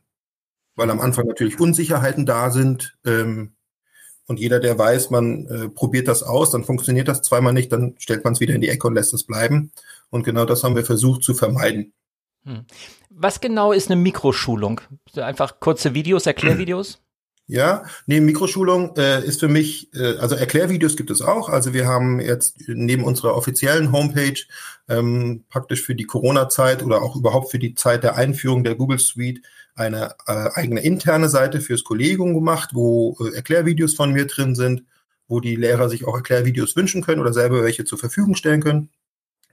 Weil 0.75 0.89
am 0.89 0.99
Anfang 0.99 1.27
natürlich 1.27 1.59
Unsicherheiten 1.59 2.25
da 2.25 2.49
sind. 2.49 2.97
Ähm, 3.05 3.53
und 4.25 4.39
jeder, 4.39 4.59
der 4.59 4.77
weiß, 4.77 5.09
man 5.09 5.45
äh, 5.47 5.69
probiert 5.69 6.07
das 6.07 6.23
aus, 6.23 6.51
dann 6.51 6.63
funktioniert 6.63 7.07
das 7.07 7.21
zweimal 7.21 7.53
nicht, 7.53 7.71
dann 7.71 7.95
stellt 7.97 8.23
man 8.23 8.33
es 8.33 8.39
wieder 8.39 8.55
in 8.55 8.61
die 8.61 8.69
Ecke 8.69 8.87
und 8.87 8.95
lässt 8.95 9.13
es 9.13 9.25
bleiben. 9.25 9.71
Und 10.09 10.23
genau 10.23 10.45
das 10.45 10.63
haben 10.63 10.75
wir 10.75 10.85
versucht 10.85 11.23
zu 11.23 11.33
vermeiden. 11.33 11.93
Hm. 12.45 12.65
Was 13.09 13.41
genau 13.41 13.71
ist 13.71 13.91
eine 13.91 14.01
Mikroschulung? 14.01 14.81
Einfach 15.15 15.59
kurze 15.59 15.93
Videos, 15.93 16.25
Erklärvideos? 16.25 17.02
Ja, 17.47 17.83
nee, 18.05 18.21
Mikroschulung 18.21 18.95
äh, 18.95 19.23
ist 19.25 19.41
für 19.41 19.49
mich, 19.49 19.93
äh, 19.93 20.17
also 20.17 20.35
Erklärvideos 20.35 20.95
gibt 20.95 21.11
es 21.11 21.21
auch. 21.21 21.49
Also 21.49 21.73
wir 21.73 21.87
haben 21.87 22.21
jetzt 22.21 22.55
neben 22.67 23.03
unserer 23.03 23.35
offiziellen 23.35 23.91
Homepage 23.91 24.39
ähm, 24.87 25.43
praktisch 25.49 25.81
für 25.81 25.93
die 25.93 26.05
Corona-Zeit 26.05 26.83
oder 26.83 27.01
auch 27.01 27.17
überhaupt 27.17 27.51
für 27.51 27.59
die 27.59 27.75
Zeit 27.75 28.03
der 28.03 28.15
Einführung 28.15 28.63
der 28.63 28.75
Google 28.75 28.99
Suite 28.99 29.41
eine 29.75 30.15
äh, 30.25 30.49
eigene 30.53 30.81
interne 30.81 31.27
Seite 31.27 31.59
fürs 31.59 31.83
Kollegium 31.83 32.33
gemacht, 32.33 32.69
wo 32.73 33.17
äh, 33.19 33.35
Erklärvideos 33.35 33.93
von 33.93 34.13
mir 34.13 34.25
drin 34.25 34.55
sind, 34.55 34.85
wo 35.27 35.41
die 35.41 35.57
Lehrer 35.57 35.89
sich 35.89 36.05
auch 36.05 36.15
Erklärvideos 36.15 36.75
wünschen 36.77 37.03
können 37.03 37.21
oder 37.21 37.33
selber 37.33 37.61
welche 37.63 37.83
zur 37.83 37.97
Verfügung 37.97 38.35
stellen 38.35 38.61
können. 38.61 38.89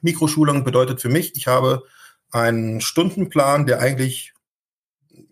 Mikroschulung 0.01 0.63
bedeutet 0.63 1.01
für 1.01 1.09
mich, 1.09 1.37
ich 1.37 1.49
habe 1.49 1.83
einen 2.31 2.81
Stundenplan, 2.81 3.67
der 3.67 3.81
eigentlich 3.81 4.33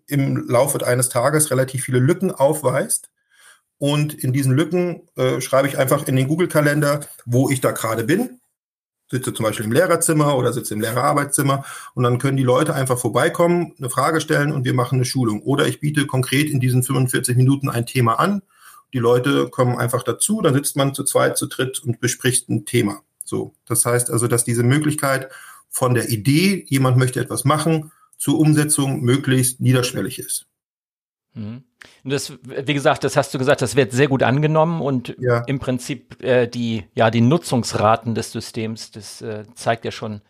im 0.09 0.47
Laufe 0.49 0.85
eines 0.85 1.09
Tages 1.09 1.51
relativ 1.51 1.83
viele 1.83 1.99
Lücken 1.99 2.31
aufweist 2.31 3.09
Und 3.77 4.13
in 4.13 4.33
diesen 4.33 4.53
Lücken 4.53 5.07
äh, 5.15 5.41
schreibe 5.41 5.67
ich 5.67 5.77
einfach 5.77 6.07
in 6.07 6.15
den 6.15 6.27
Google-Kalender, 6.27 7.01
wo 7.25 7.49
ich 7.49 7.61
da 7.61 7.71
gerade 7.71 8.03
bin. 8.03 8.39
Sitze 9.11 9.33
zum 9.33 9.43
Beispiel 9.43 9.65
im 9.65 9.71
Lehrerzimmer 9.71 10.37
oder 10.37 10.53
sitze 10.53 10.73
im 10.73 10.81
Lehrerarbeitszimmer 10.81 11.65
und 11.95 12.03
dann 12.03 12.19
können 12.19 12.37
die 12.37 12.43
Leute 12.43 12.75
einfach 12.75 12.99
vorbeikommen, 12.99 13.73
eine 13.79 13.89
Frage 13.89 14.21
stellen 14.21 14.51
und 14.51 14.65
wir 14.65 14.73
machen 14.73 14.95
eine 14.95 15.05
Schulung. 15.05 15.41
Oder 15.41 15.67
ich 15.67 15.79
biete 15.79 16.05
konkret 16.05 16.49
in 16.49 16.59
diesen 16.59 16.83
45 16.83 17.35
Minuten 17.35 17.69
ein 17.69 17.85
Thema 17.85 18.19
an. 18.19 18.43
Die 18.93 18.99
Leute 18.99 19.49
kommen 19.49 19.77
einfach 19.77 20.03
dazu, 20.03 20.41
dann 20.41 20.53
sitzt 20.53 20.75
man 20.75 20.93
zu 20.93 21.03
zweit, 21.03 21.37
zu 21.37 21.47
dritt 21.47 21.79
und 21.83 21.99
bespricht 21.99 22.49
ein 22.49 22.65
Thema. 22.65 23.01
So, 23.23 23.53
das 23.65 23.85
heißt 23.85 24.11
also, 24.11 24.27
dass 24.27 24.43
diese 24.43 24.63
Möglichkeit 24.63 25.29
von 25.69 25.93
der 25.93 26.09
Idee, 26.09 26.65
jemand 26.67 26.97
möchte 26.97 27.19
etwas 27.19 27.45
machen, 27.45 27.91
zur 28.19 28.37
Umsetzung 28.37 29.01
möglichst 29.01 29.59
niederschwellig 29.61 30.19
ist. 30.19 30.45
Mhm. 31.33 31.63
Und 32.03 32.11
das, 32.11 32.33
wie 32.43 32.73
gesagt, 32.73 33.03
das 33.03 33.15
hast 33.15 33.33
du 33.33 33.39
gesagt, 33.39 33.61
das 33.61 33.75
wird 33.75 33.93
sehr 33.93 34.09
gut 34.09 34.21
angenommen 34.21 34.81
und 34.81 35.15
ja. 35.19 35.43
im 35.47 35.59
Prinzip 35.59 36.21
äh, 36.21 36.47
die, 36.47 36.83
ja, 36.93 37.09
die 37.09 37.21
Nutzungsraten 37.21 38.13
des 38.13 38.33
Systems, 38.33 38.91
das 38.91 39.21
äh, 39.21 39.45
zeigt 39.55 39.85
ja 39.85 39.91
schon, 39.91 40.21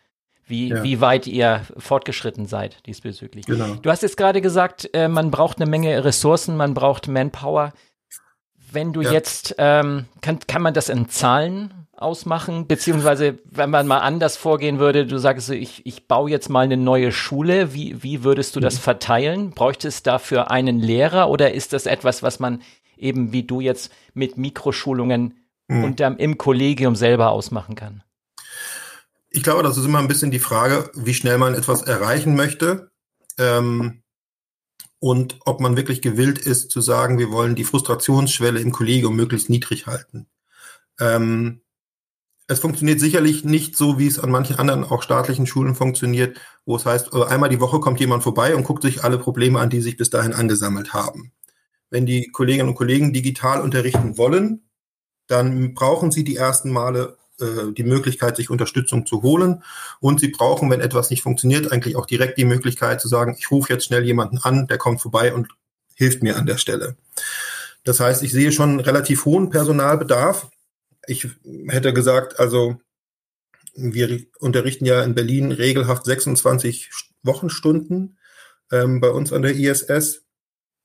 wie, 0.46 0.70
ja. 0.70 0.84
wie 0.84 1.02
weit 1.02 1.28
ihr 1.28 1.64
fortgeschritten 1.78 2.46
seid 2.46 2.86
diesbezüglich. 2.86 3.46
Genau. 3.46 3.76
Du 3.76 3.90
hast 3.90 4.04
jetzt 4.04 4.18
gerade 4.18 4.42
gesagt, 4.42 4.90
äh, 4.94 5.08
man 5.08 5.32
braucht 5.32 5.60
eine 5.60 5.70
Menge 5.70 6.04
Ressourcen, 6.04 6.58
man 6.58 6.74
braucht 6.74 7.08
Manpower. 7.08 7.74
Wenn 8.72 8.94
du 8.94 9.02
ja. 9.02 9.12
jetzt, 9.12 9.56
ähm, 9.58 10.06
kann, 10.22 10.40
kann 10.46 10.62
man 10.62 10.76
das 10.76 10.90
in 10.90 11.10
Zahlen 11.10 11.88
ausmachen? 12.02 12.68
Beziehungsweise, 12.68 13.40
wenn 13.46 13.70
man 13.70 13.88
mal 13.88 14.00
anders 14.00 14.38
vorgehen 14.38 14.80
würde, 14.80 15.06
du 15.06 15.18
sagst, 15.18 15.50
ich, 15.50 15.86
ich 15.86 16.08
baue 16.08 16.30
jetzt 16.30 16.50
mal 16.50 16.62
eine 16.62 16.78
neue 16.78 17.12
Schule, 17.12 17.74
wie, 17.74 18.02
wie 18.04 18.24
würdest 18.24 18.56
du 18.56 18.60
das 18.60 18.76
mhm. 18.76 18.80
verteilen? 18.80 19.50
Bräuchte 19.52 19.88
es 19.88 20.04
dafür 20.04 20.52
einen 20.52 20.80
Lehrer 20.80 21.30
oder 21.30 21.54
ist 21.54 21.74
das 21.74 21.86
etwas, 21.86 22.24
was 22.24 22.40
man 22.40 22.62
eben 22.98 23.32
wie 23.32 23.44
du 23.44 23.62
jetzt 23.62 23.92
mit 24.14 24.38
Mikroschulungen 24.38 25.40
mhm. 25.68 25.84
unterm, 25.84 26.18
im 26.18 26.38
Kollegium 26.38 26.96
selber 26.96 27.32
ausmachen 27.32 27.76
kann? 27.76 28.04
Ich 29.30 29.44
glaube, 29.44 29.64
das 29.64 29.78
ist 29.78 29.86
immer 29.86 30.00
ein 30.00 30.08
bisschen 30.08 30.32
die 30.32 30.40
Frage, 30.40 30.90
wie 30.96 31.14
schnell 31.14 31.38
man 31.38 31.54
etwas 31.54 31.84
erreichen 31.84 32.36
möchte. 32.36 32.92
Ähm, 33.38 34.02
und 35.00 35.38
ob 35.46 35.62
man 35.62 35.78
wirklich 35.78 36.02
gewillt 36.02 36.40
ist 36.40 36.72
zu 36.72 36.82
sagen, 36.82 37.20
wir 37.20 37.32
wollen 37.32 37.56
die 37.56 37.64
Frustrationsschwelle 37.64 38.60
im 38.60 38.72
Kollegium 38.72 39.16
möglichst 39.16 39.50
niedrig 39.50 39.88
halten. 39.88 40.28
Ähm, 41.00 41.62
es 42.50 42.60
funktioniert 42.60 43.00
sicherlich 43.00 43.46
nicht 43.46 43.78
so, 43.78 44.00
wie 44.00 44.08
es 44.08 44.18
an 44.18 44.32
manchen 44.32 44.58
anderen 44.58 44.84
auch 44.84 45.04
staatlichen 45.04 45.46
Schulen 45.46 45.76
funktioniert, 45.76 46.40
wo 46.66 46.76
es 46.76 46.86
heißt, 46.86 47.14
äh, 47.14 47.24
einmal 47.26 47.50
die 47.50 47.60
Woche 47.60 47.80
kommt 47.80 48.00
jemand 48.00 48.24
vorbei 48.24 48.56
und 48.56 48.64
guckt 48.64 48.82
sich 48.82 49.04
alle 49.04 49.20
Probleme 49.20 49.60
an, 49.60 49.70
die 49.70 49.82
sich 49.82 49.98
bis 49.98 50.10
dahin 50.10 50.34
angesammelt 50.34 50.92
haben. 50.92 51.32
Wenn 51.92 52.08
die 52.08 52.32
Kolleginnen 52.32 52.70
und 52.70 52.76
Kollegen 52.76 53.14
digital 53.14 53.62
unterrichten 53.62 54.18
wollen, 54.18 54.64
dann 55.28 55.76
brauchen 55.76 56.12
sie 56.12 56.24
die 56.24 56.38
ersten 56.38 56.72
Male 56.72 57.18
äh, 57.40 57.72
die 57.78 57.84
Möglichkeit, 57.84 58.36
sich 58.36 58.50
Unterstützung 58.50 59.06
zu 59.06 59.22
holen. 59.22 59.64
Und 60.00 60.20
sie 60.20 60.30
brauchen, 60.30 60.72
wenn 60.72 60.82
etwas 60.82 61.12
nicht 61.12 61.22
funktioniert, 61.22 61.72
eigentlich 61.72 61.96
auch 61.96 62.08
direkt 62.08 62.40
die 62.40 62.46
Möglichkeit 62.46 63.00
zu 63.00 63.08
sagen, 63.08 63.36
ich 63.38 63.52
rufe 63.52 63.72
jetzt 63.72 63.86
schnell 63.86 64.04
jemanden 64.04 64.40
an, 64.40 64.66
der 64.66 64.80
kommt 64.80 65.02
vorbei 65.02 65.36
und 65.36 65.50
hilft 65.94 66.24
mir 66.24 66.36
an 66.36 66.48
der 66.48 66.58
Stelle. 66.58 66.96
Das 67.84 68.00
heißt, 68.00 68.24
ich 68.24 68.32
sehe 68.32 68.52
schon 68.52 68.80
relativ 68.80 69.26
hohen 69.26 69.52
Personalbedarf 69.52 70.50
ich 71.10 71.28
hätte 71.68 71.94
gesagt, 71.94 72.40
also 72.40 72.80
wir 73.74 74.26
unterrichten 74.40 74.86
ja 74.86 75.04
in 75.04 75.16
Berlin 75.16 75.52
regelhaft 75.52 76.06
26 76.06 76.92
Wochenstunden 77.24 78.20
ähm, 78.72 79.00
bei 79.00 79.10
uns 79.10 79.34
an 79.34 79.42
der 79.42 79.56
ISS. 79.56 80.26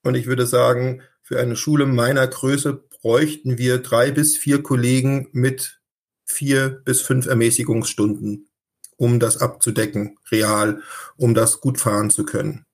Und 0.03 0.15
ich 0.15 0.27
würde 0.27 0.47
sagen, 0.47 1.03
für 1.23 1.41
eine 1.41 1.57
Schule 1.57 1.87
meiner 1.87 2.27
Größe 2.27 2.73
bräuchten 2.73 3.59
wir 3.59 3.79
drei 3.79 4.11
bis 4.11 4.37
vier 4.37 4.63
Kollegen 4.63 5.29
mit 5.33 5.81
vier 6.25 6.71
bis 6.71 7.03
fünf 7.03 7.27
Ermäßigungsstunden, 7.27 8.49
um 8.97 9.21
das 9.21 9.39
abzudecken, 9.39 10.19
real, 10.31 10.83
um 11.17 11.35
das 11.35 11.61
gut 11.61 11.79
fahren 11.79 12.11
zu 12.11 12.25
können. 12.25 12.65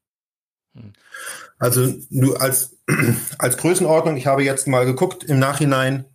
Hm. 0.75 0.93
Also 1.59 1.95
nur 2.11 2.41
als, 2.41 2.77
als 3.39 3.57
Größenordnung, 3.57 4.17
ich 4.17 4.27
habe 4.27 4.45
jetzt 4.45 4.69
mal 4.69 4.87
geguckt 4.87 5.25
im 5.25 5.39
Nachhinein, 5.39 6.07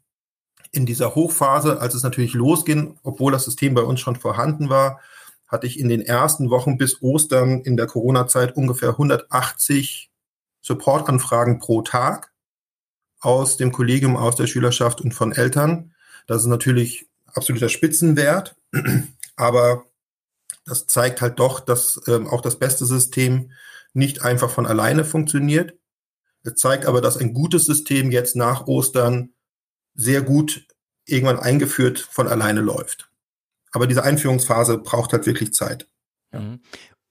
in 0.76 0.86
dieser 0.86 1.16
Hochphase, 1.16 1.80
als 1.80 1.94
es 1.94 2.04
natürlich 2.04 2.34
losging, 2.34 2.98
obwohl 3.04 3.32
das 3.32 3.46
System 3.46 3.74
bei 3.74 3.82
uns 3.82 4.00
schon 4.00 4.16
vorhanden 4.16 4.70
war, 4.70 5.00
hatte 5.48 5.68
ich 5.68 5.80
in 5.80 5.90
den 5.90 6.02
ersten 6.02 6.50
Wochen 6.50 6.78
bis 6.78 7.02
Ostern 7.02 7.62
in 7.62 7.78
der 7.78 7.88
Corona-Zeit 7.88 8.56
ungefähr 8.56 8.90
180 8.90 10.12
Supportanfragen 10.62 11.60
pro 11.60 11.82
Tag 11.82 12.34
aus 13.20 13.58
dem 13.58 13.72
Kollegium, 13.72 14.18
aus 14.18 14.36
der 14.36 14.48
Schülerschaft 14.48 15.02
und 15.02 15.14
von 15.14 15.32
Eltern. 15.32 15.94
Das 16.28 16.42
ist 16.42 16.48
natürlich 16.48 17.08
absoluter 17.28 17.70
Spitzenwert, 17.70 18.56
aber 19.36 19.86
das 20.66 20.88
zeigt 20.88 21.22
halt 21.22 21.40
doch, 21.40 21.60
dass 21.60 22.02
ähm, 22.08 22.28
auch 22.28 22.42
das 22.42 22.58
beste 22.58 22.86
System 22.86 23.52
nicht 23.94 24.24
einfach 24.24 24.50
von 24.50 24.66
alleine 24.66 25.06
funktioniert. 25.06 25.76
Es 26.44 26.56
zeigt 26.56 26.86
aber, 26.86 27.02
dass 27.02 27.18
ein 27.18 27.34
gutes 27.34 27.66
System 27.66 28.12
jetzt 28.12 28.36
nach 28.36 28.68
Ostern 28.68 29.35
sehr 29.96 30.22
gut 30.22 30.68
irgendwann 31.06 31.40
eingeführt 31.40 32.00
von 32.00 32.28
alleine 32.28 32.62
läuft. 32.62 33.10
Aber 33.72 33.88
diese 33.88 34.04
Einführungsphase 34.04 34.78
braucht 34.78 35.14
halt 35.14 35.26
wirklich 35.26 35.54
Zeit. 35.54 35.88
Ja. 36.32 36.40
Mhm. 36.40 36.60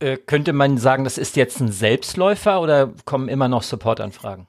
Äh, 0.01 0.17
könnte 0.17 0.53
man 0.53 0.77
sagen, 0.77 1.05
das 1.05 1.19
ist 1.19 1.37
jetzt 1.37 1.61
ein 1.61 1.71
Selbstläufer 1.71 2.61
oder 2.61 2.93
kommen 3.05 3.29
immer 3.29 3.49
noch 3.49 3.63
Supportanfragen? 3.63 4.47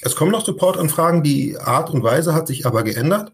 Es 0.00 0.16
kommen 0.16 0.32
noch 0.32 0.44
Supportanfragen, 0.44 1.22
die 1.22 1.58
Art 1.58 1.90
und 1.90 2.02
Weise 2.02 2.34
hat 2.34 2.48
sich 2.48 2.66
aber 2.66 2.82
geändert. 2.82 3.32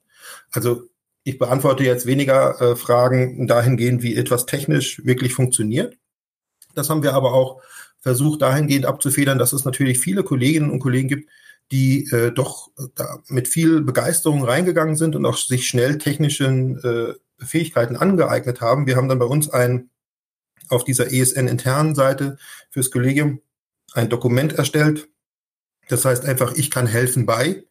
Also 0.50 0.82
ich 1.23 1.38
beantworte 1.38 1.85
jetzt 1.85 2.06
weniger 2.06 2.61
äh, 2.61 2.76
Fragen 2.76 3.47
dahingehend, 3.47 4.02
wie 4.02 4.16
etwas 4.16 4.47
technisch 4.47 5.04
wirklich 5.04 5.32
funktioniert. 5.32 5.97
Das 6.75 6.90
haben 6.90 7.02
wir 7.02 7.14
aber 7.14 7.32
auch 7.32 7.62
versucht 8.00 8.42
dahingehend 8.42 8.87
abzufedern, 8.87 9.38
dass 9.38 9.52
es 9.52 9.64
natürlich 9.64 9.99
viele 9.99 10.23
Kolleginnen 10.25 10.70
und 10.70 10.80
Kollegen 10.80 11.08
gibt, 11.08 11.30
die 11.70 12.10
äh, 12.10 12.32
doch 12.32 12.70
da 12.94 13.18
mit 13.28 13.48
viel 13.48 13.82
Begeisterung 13.82 14.42
reingegangen 14.44 14.96
sind 14.96 15.16
und 15.16 15.26
auch 15.26 15.37
sich 15.37 15.66
schnell 15.66 15.98
technischen 15.98 16.82
äh, 16.82 17.14
Fähigkeiten 17.44 17.96
angeeignet 17.96 18.60
haben. 18.60 18.87
Wir 18.87 18.96
haben 18.96 19.08
dann 19.08 19.18
bei 19.18 19.26
uns 19.26 19.50
ein 19.50 19.90
auf 20.68 20.84
dieser 20.84 21.12
ESN-internen 21.12 21.94
Seite 21.94 22.38
fürs 22.70 22.90
Kollegium 22.90 23.40
ein 23.92 24.08
Dokument 24.08 24.52
erstellt. 24.52 25.08
Das 25.88 26.04
heißt 26.04 26.25
einfach, 26.25 26.52
ich 26.52 26.70
kann 26.70 26.87
helfen 26.87 27.26
bei. 27.26 27.64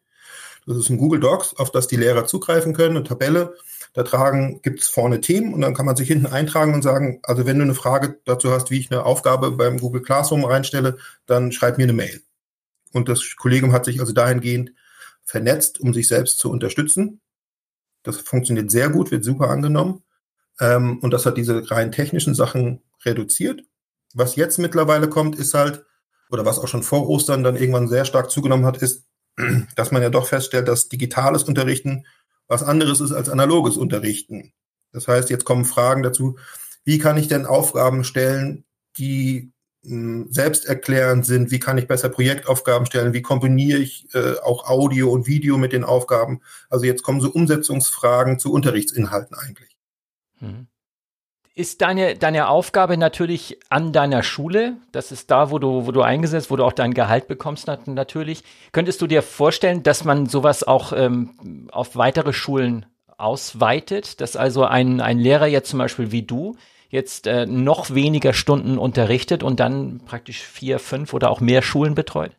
Das 0.66 0.76
ist 0.76 0.90
ein 0.90 0.98
Google 0.98 1.20
Docs, 1.20 1.56
auf 1.56 1.70
das 1.70 1.86
die 1.86 1.96
Lehrer 1.96 2.26
zugreifen 2.26 2.74
können, 2.74 2.96
eine 2.96 3.04
Tabelle. 3.04 3.54
Da 3.94 4.02
tragen, 4.02 4.60
gibt 4.62 4.80
es 4.80 4.88
vorne 4.88 5.20
Themen 5.20 5.54
und 5.54 5.62
dann 5.62 5.74
kann 5.74 5.86
man 5.86 5.96
sich 5.96 6.08
hinten 6.08 6.26
eintragen 6.26 6.74
und 6.74 6.82
sagen, 6.82 7.20
also 7.22 7.46
wenn 7.46 7.56
du 7.56 7.64
eine 7.64 7.74
Frage 7.74 8.18
dazu 8.26 8.50
hast, 8.50 8.70
wie 8.70 8.78
ich 8.78 8.90
eine 8.90 9.04
Aufgabe 9.04 9.50
beim 9.52 9.78
Google 9.78 10.02
Classroom 10.02 10.44
reinstelle, 10.44 10.98
dann 11.26 11.52
schreib 11.52 11.78
mir 11.78 11.84
eine 11.84 11.94
Mail. 11.94 12.20
Und 12.92 13.08
das 13.08 13.36
Kollegium 13.36 13.72
hat 13.72 13.84
sich 13.84 14.00
also 14.00 14.12
dahingehend 14.12 14.72
vernetzt, 15.24 15.80
um 15.80 15.92
sich 15.92 16.08
selbst 16.08 16.38
zu 16.38 16.50
unterstützen. 16.50 17.20
Das 18.02 18.18
funktioniert 18.18 18.70
sehr 18.70 18.88
gut, 18.88 19.10
wird 19.10 19.24
super 19.24 19.50
angenommen. 19.50 20.02
Ähm, 20.60 20.98
und 21.00 21.12
das 21.12 21.26
hat 21.26 21.36
diese 21.36 21.70
rein 21.70 21.92
technischen 21.92 22.34
Sachen 22.34 22.82
reduziert. 23.04 23.62
Was 24.14 24.36
jetzt 24.36 24.58
mittlerweile 24.58 25.08
kommt, 25.08 25.36
ist 25.36 25.54
halt, 25.54 25.84
oder 26.30 26.44
was 26.44 26.58
auch 26.58 26.68
schon 26.68 26.82
vor 26.82 27.08
Ostern 27.08 27.44
dann 27.44 27.56
irgendwann 27.56 27.88
sehr 27.88 28.04
stark 28.04 28.30
zugenommen 28.30 28.64
hat, 28.66 28.78
ist, 28.78 29.06
dass 29.76 29.90
man 29.90 30.02
ja 30.02 30.10
doch 30.10 30.26
feststellt, 30.26 30.68
dass 30.68 30.88
digitales 30.88 31.44
Unterrichten 31.44 32.06
was 32.48 32.62
anderes 32.62 33.00
ist 33.00 33.12
als 33.12 33.28
analoges 33.28 33.76
Unterrichten. 33.76 34.54
Das 34.92 35.06
heißt, 35.06 35.28
jetzt 35.28 35.44
kommen 35.44 35.66
Fragen 35.66 36.02
dazu, 36.02 36.38
wie 36.84 36.98
kann 36.98 37.18
ich 37.18 37.28
denn 37.28 37.44
Aufgaben 37.44 38.04
stellen, 38.04 38.64
die 38.96 39.52
selbsterklärend 39.82 41.24
sind, 41.24 41.50
wie 41.50 41.60
kann 41.60 41.78
ich 41.78 41.86
besser 41.86 42.08
Projektaufgaben 42.08 42.86
stellen, 42.86 43.12
wie 43.12 43.22
kombiniere 43.22 43.78
ich 43.78 44.12
äh, 44.14 44.34
auch 44.42 44.68
Audio 44.68 45.10
und 45.10 45.26
Video 45.26 45.56
mit 45.56 45.72
den 45.72 45.84
Aufgaben. 45.84 46.40
Also 46.68 46.84
jetzt 46.84 47.02
kommen 47.02 47.20
so 47.20 47.30
Umsetzungsfragen 47.30 48.38
zu 48.38 48.52
Unterrichtsinhalten 48.52 49.36
eigentlich. 49.36 49.76
Mhm. 50.40 50.66
Ist 51.54 51.80
deine, 51.80 52.14
deine 52.14 52.48
Aufgabe 52.48 52.96
natürlich 52.96 53.58
an 53.68 53.92
deiner 53.92 54.22
Schule, 54.22 54.76
das 54.92 55.10
ist 55.10 55.28
da, 55.30 55.50
wo 55.50 55.58
du, 55.58 55.86
wo 55.86 55.92
du 55.92 56.02
eingesetzt, 56.02 56.52
wo 56.52 56.56
du 56.56 56.64
auch 56.64 56.72
dein 56.72 56.94
Gehalt 56.94 57.26
bekommst 57.26 57.66
natürlich. 57.86 58.44
Könntest 58.70 59.02
du 59.02 59.08
dir 59.08 59.22
vorstellen, 59.22 59.82
dass 59.82 60.04
man 60.04 60.26
sowas 60.26 60.62
auch 60.62 60.92
ähm, 60.92 61.68
auf 61.72 61.96
weitere 61.96 62.32
Schulen 62.32 62.86
ausweitet, 63.16 64.20
dass 64.20 64.36
also 64.36 64.64
ein, 64.64 65.00
ein 65.00 65.18
Lehrer 65.18 65.48
jetzt 65.48 65.70
zum 65.70 65.80
Beispiel 65.80 66.12
wie 66.12 66.22
du 66.22 66.56
jetzt 66.88 67.26
äh, 67.26 67.46
noch 67.46 67.94
weniger 67.94 68.32
Stunden 68.32 68.78
unterrichtet 68.78 69.42
und 69.42 69.60
dann 69.60 70.00
praktisch 70.06 70.42
vier, 70.42 70.78
fünf 70.78 71.12
oder 71.12 71.30
auch 71.30 71.40
mehr 71.40 71.62
Schulen 71.62 71.94
betreut? 71.94 72.32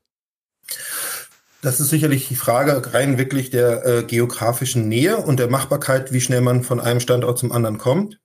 Das 1.61 1.79
ist 1.79 1.89
sicherlich 1.89 2.27
die 2.29 2.35
Frage 2.35 2.93
rein 2.93 3.17
wirklich 3.17 3.49
der 3.49 3.85
äh, 3.85 4.03
geografischen 4.03 4.87
Nähe 4.87 5.17
und 5.17 5.39
der 5.39 5.49
Machbarkeit, 5.49 6.13
wie 6.13 6.21
schnell 6.21 6.41
man 6.41 6.63
von 6.63 6.79
einem 6.79 7.01
Standort 7.01 7.37
zum 7.37 7.51
anderen 7.51 7.77
kommt. 7.77 8.19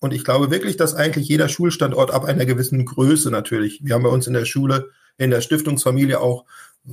Und 0.00 0.14
ich 0.14 0.24
glaube 0.24 0.50
wirklich, 0.50 0.76
dass 0.76 0.94
eigentlich 0.94 1.28
jeder 1.28 1.48
Schulstandort 1.48 2.12
ab 2.12 2.24
einer 2.24 2.46
gewissen 2.46 2.84
Größe 2.84 3.30
natürlich, 3.30 3.80
wir 3.84 3.94
haben 3.94 4.04
bei 4.04 4.08
uns 4.08 4.26
in 4.26 4.32
der 4.32 4.44
Schule 4.44 4.90
in 5.18 5.30
der 5.30 5.40
Stiftungsfamilie 5.40 6.20
auch 6.20 6.44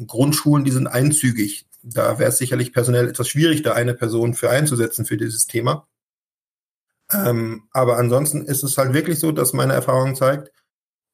Grundschulen, 0.08 0.66
die 0.66 0.72
sind 0.72 0.88
einzügig. 0.88 1.68
Da 1.84 2.20
wäre 2.20 2.30
es 2.30 2.40
sicherlich 2.40 2.74
personell 2.74 3.08
etwas 3.08 3.30
schwierig, 3.30 3.62
da 3.62 3.74
eine 3.74 3.94
Person 3.94 4.34
für 4.34 4.50
einzusetzen 4.50 5.06
für 5.06 5.18
dieses 5.18 5.46
Thema. 5.46 5.88
Ähm, 7.12 7.68
aber 7.72 7.98
ansonsten 7.98 8.46
ist 8.46 8.64
es 8.64 8.78
halt 8.78 8.94
wirklich 8.94 9.20
so, 9.20 9.32
dass 9.32 9.54
meine 9.54 9.74
Erfahrung 9.74 10.16
zeigt, 10.16 10.52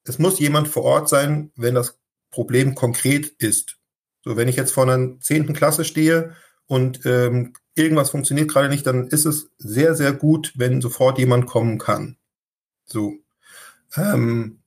es 0.03 0.19
muss 0.19 0.39
jemand 0.39 0.67
vor 0.67 0.83
Ort 0.83 1.10
sein, 1.10 1.51
wenn 1.55 1.75
das 1.75 2.00
Problem 2.31 2.75
konkret 2.75 3.27
ist. 3.27 3.77
So, 4.24 4.38
wenn 4.38 4.48
ich 4.48 4.55
jetzt 4.55 4.71
vor 4.71 4.83
einer 4.83 5.19
zehnten 5.19 5.53
Klasse 5.53 5.83
stehe 5.83 6.36
und 6.65 7.05
ähm, 7.05 7.53
irgendwas 7.75 8.12
funktioniert 8.12 8.50
gerade 8.50 8.69
nicht, 8.69 8.86
dann 8.86 9.07
ist 9.07 9.25
es 9.25 9.51
sehr, 9.57 9.95
sehr 9.95 10.13
gut, 10.13 10.53
wenn 10.55 10.81
sofort 10.81 11.19
jemand 11.19 11.45
kommen 11.45 11.77
kann. 11.77 12.17
So. 12.86 13.15
Ähm, 13.95 14.62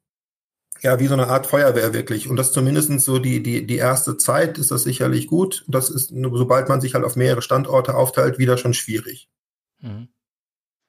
ja, 0.83 1.01
wie 1.01 1.07
so 1.07 1.15
eine 1.15 1.29
Art 1.29 1.47
Feuerwehr 1.47 1.95
wirklich. 1.95 2.29
Und 2.29 2.37
das 2.37 2.53
zumindest 2.53 3.01
so 3.01 3.19
die, 3.19 3.43
die, 3.43 3.67
die 3.67 3.77
erste 3.77 4.19
Zeit 4.19 4.59
ist 4.59 4.71
das 4.71 4.83
sicherlich 4.83 5.29
gut. 5.29 5.65
Das 5.67 5.89
ist, 5.89 6.11
sobald 6.11 6.69
man 6.69 6.83
sich 6.83 6.95
halt 6.95 7.05
auf 7.05 7.17
mehrere 7.17 7.41
Standorte 7.41 7.95
aufteilt, 7.95 8.39
wieder 8.39 8.59
schon 8.59 8.75
schwierig. 8.75 9.31
Mhm. 9.81 10.09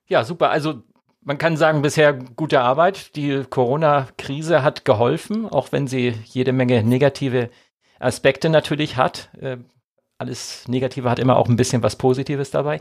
Ja, 0.08 0.24
super. 0.24 0.50
Also 0.50 0.84
man 1.22 1.38
kann 1.38 1.58
sagen, 1.58 1.82
bisher 1.82 2.14
gute 2.14 2.62
Arbeit. 2.62 3.16
Die 3.16 3.44
Corona-Krise 3.50 4.64
hat 4.64 4.86
geholfen, 4.86 5.48
auch 5.48 5.72
wenn 5.72 5.88
sie 5.88 6.14
jede 6.26 6.54
Menge 6.54 6.84
negative 6.84 7.50
Aspekte 8.00 8.50
natürlich 8.50 8.98
hat. 8.98 9.30
Äh, 9.42 9.58
alles 10.18 10.68
Negative 10.68 11.10
hat 11.10 11.20
immer 11.20 11.38
auch 11.38 11.50
ein 11.50 11.56
bisschen 11.56 11.84
was 11.84 11.96
Positives 11.96 12.52
dabei. 12.52 12.80